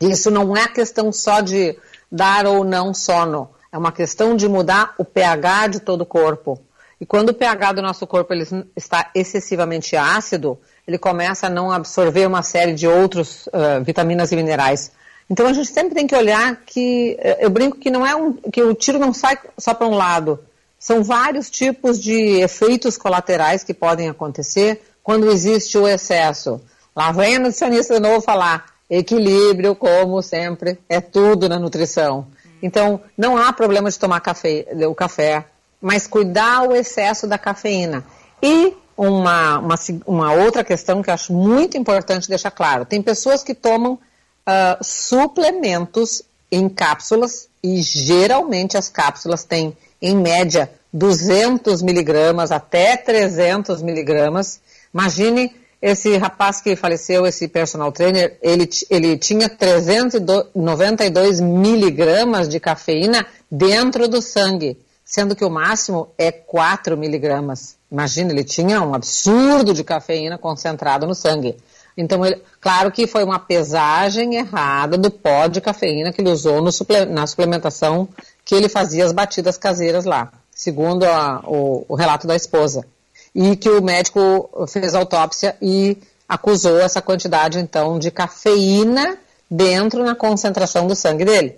[0.00, 1.76] Isso não é questão só de
[2.10, 6.60] dar ou não sono, é uma questão de mudar o pH de todo o corpo.
[7.00, 11.70] E quando o pH do nosso corpo ele está excessivamente ácido, ele começa a não
[11.70, 14.92] absorver uma série de outros uh, vitaminas e minerais.
[15.28, 18.62] Então a gente sempre tem que olhar que eu brinco que não é um que
[18.62, 20.38] o tiro não sai só para um lado.
[20.78, 26.60] São vários tipos de efeitos colaterais que podem acontecer quando existe o excesso.
[26.94, 32.26] Lá vem a nutricionista de novo falar equilíbrio, como sempre, é tudo na nutrição.
[32.62, 35.44] Então, não há problema de tomar café, o café,
[35.80, 38.04] mas cuidar o excesso da cafeína.
[38.42, 39.74] E uma, uma,
[40.06, 43.98] uma outra questão que eu acho muito importante deixar claro: tem pessoas que tomam
[44.46, 53.82] uh, suplementos em cápsulas e geralmente as cápsulas têm, em média, 200 miligramas até 300
[53.82, 54.60] miligramas.
[54.94, 63.26] Imagine esse rapaz que faleceu, esse personal trainer, ele, ele tinha 392 miligramas de cafeína
[63.50, 67.76] dentro do sangue, sendo que o máximo é 4 miligramas.
[67.90, 71.56] Imagina, ele tinha um absurdo de cafeína concentrado no sangue.
[71.96, 76.60] Então, ele, claro que foi uma pesagem errada do pó de cafeína que ele usou
[76.60, 76.70] no,
[77.08, 78.08] na suplementação
[78.44, 82.86] que ele fazia as batidas caseiras lá, segundo a, o, o relato da esposa.
[83.34, 85.96] E que o médico fez autópsia e
[86.28, 89.18] acusou essa quantidade, então, de cafeína
[89.50, 91.56] dentro na concentração do sangue dele.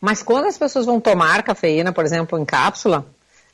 [0.00, 3.06] Mas quando as pessoas vão tomar cafeína, por exemplo, em cápsula,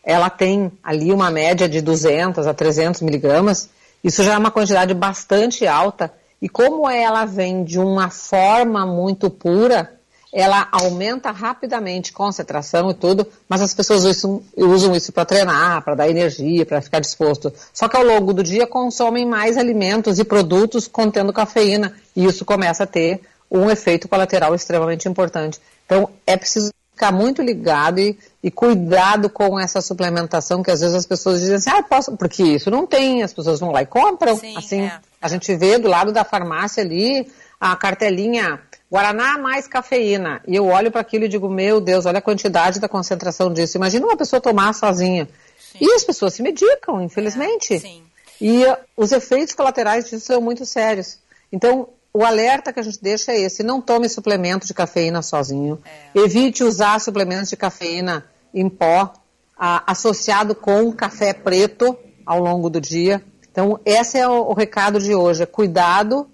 [0.02, 3.68] ela tem ali uma média de 200 a 300 miligramas,
[4.02, 6.12] isso já é uma quantidade bastante alta.
[6.40, 9.96] E como ela vem de uma forma muito pura,
[10.32, 15.94] ela aumenta rapidamente concentração e tudo, mas as pessoas usam, usam isso para treinar, para
[15.94, 17.52] dar energia, para ficar disposto.
[17.72, 22.44] Só que ao longo do dia consomem mais alimentos e produtos contendo cafeína, e isso
[22.44, 25.58] começa a ter um efeito colateral extremamente importante.
[25.86, 30.96] Então é preciso ficar muito ligado e, e, cuidado com essa suplementação, que às vezes
[30.96, 33.86] as pessoas dizem assim, ah, posso, porque isso não tem, as pessoas vão lá e
[33.86, 34.34] compram.
[34.34, 34.98] Sim, assim, é.
[35.20, 37.30] a gente vê do lado da farmácia ali
[37.60, 38.58] a cartelinha
[38.90, 40.40] Guaraná mais cafeína.
[40.48, 43.76] E eu olho para aquilo e digo, meu Deus, olha a quantidade da concentração disso.
[43.76, 45.28] Imagina uma pessoa tomar sozinha.
[45.58, 45.78] Sim.
[45.82, 47.74] E as pessoas se medicam, infelizmente.
[47.74, 48.00] É,
[48.40, 51.18] e uh, os efeitos colaterais disso são muito sérios.
[51.52, 55.78] Então, o alerta que a gente deixa é esse: não tome suplemento de cafeína sozinho.
[55.84, 56.18] É.
[56.18, 59.12] Evite usar suplementos de cafeína em pó
[59.58, 61.94] a, associado com café preto
[62.24, 63.22] ao longo do dia.
[63.50, 66.26] Então, esse é o, o recado de hoje: é cuidado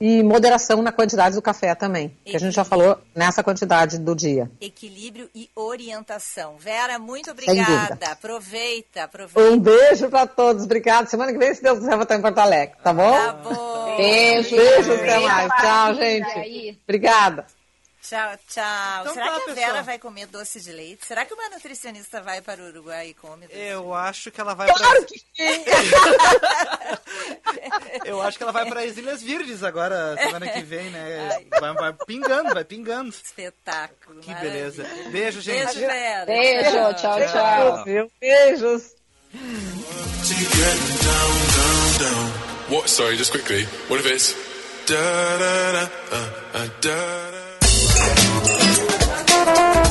[0.00, 4.16] e moderação na quantidade do café também, que a gente já falou nessa quantidade do
[4.16, 4.50] dia.
[4.60, 6.56] Equilíbrio e orientação.
[6.58, 7.98] Vera, muito obrigada.
[8.10, 9.50] Aproveita, aproveita.
[9.50, 10.64] Um beijo para todos.
[10.64, 11.06] Obrigada.
[11.06, 13.12] Semana que vem, se Deus quiser, vou estar em Porto Alegre, tá bom?
[13.12, 13.96] Tá bom.
[13.96, 15.52] Beijo, beijo, até mais.
[15.60, 16.78] Tchau, gente.
[16.84, 17.59] Obrigada.
[18.02, 19.02] Tchau, tchau.
[19.02, 19.66] Então Será tá, que a pessoal.
[19.66, 21.04] Vera vai comer doce de leite?
[21.04, 24.54] Será que uma nutricionista vai para o Uruguai e come doce Eu acho que ela
[24.54, 25.04] vai Claro pra...
[25.04, 25.64] que sim!
[28.04, 31.44] Eu acho que ela vai para as Ilhas Virgens agora, semana que vem, né?
[31.60, 33.10] Vai, vai pingando, vai pingando.
[33.10, 34.20] Espetáculo.
[34.20, 34.84] Que beleza.
[35.10, 35.64] Beijo, gente.
[35.74, 36.26] Beijo, Vera.
[36.26, 38.10] Beijo, tchau, tchau.
[38.20, 38.94] Beijos.
[42.68, 42.88] What?
[42.88, 43.64] Sorry, just quickly.
[43.88, 44.34] What if it's
[44.86, 47.49] da da da uh, uh, da da?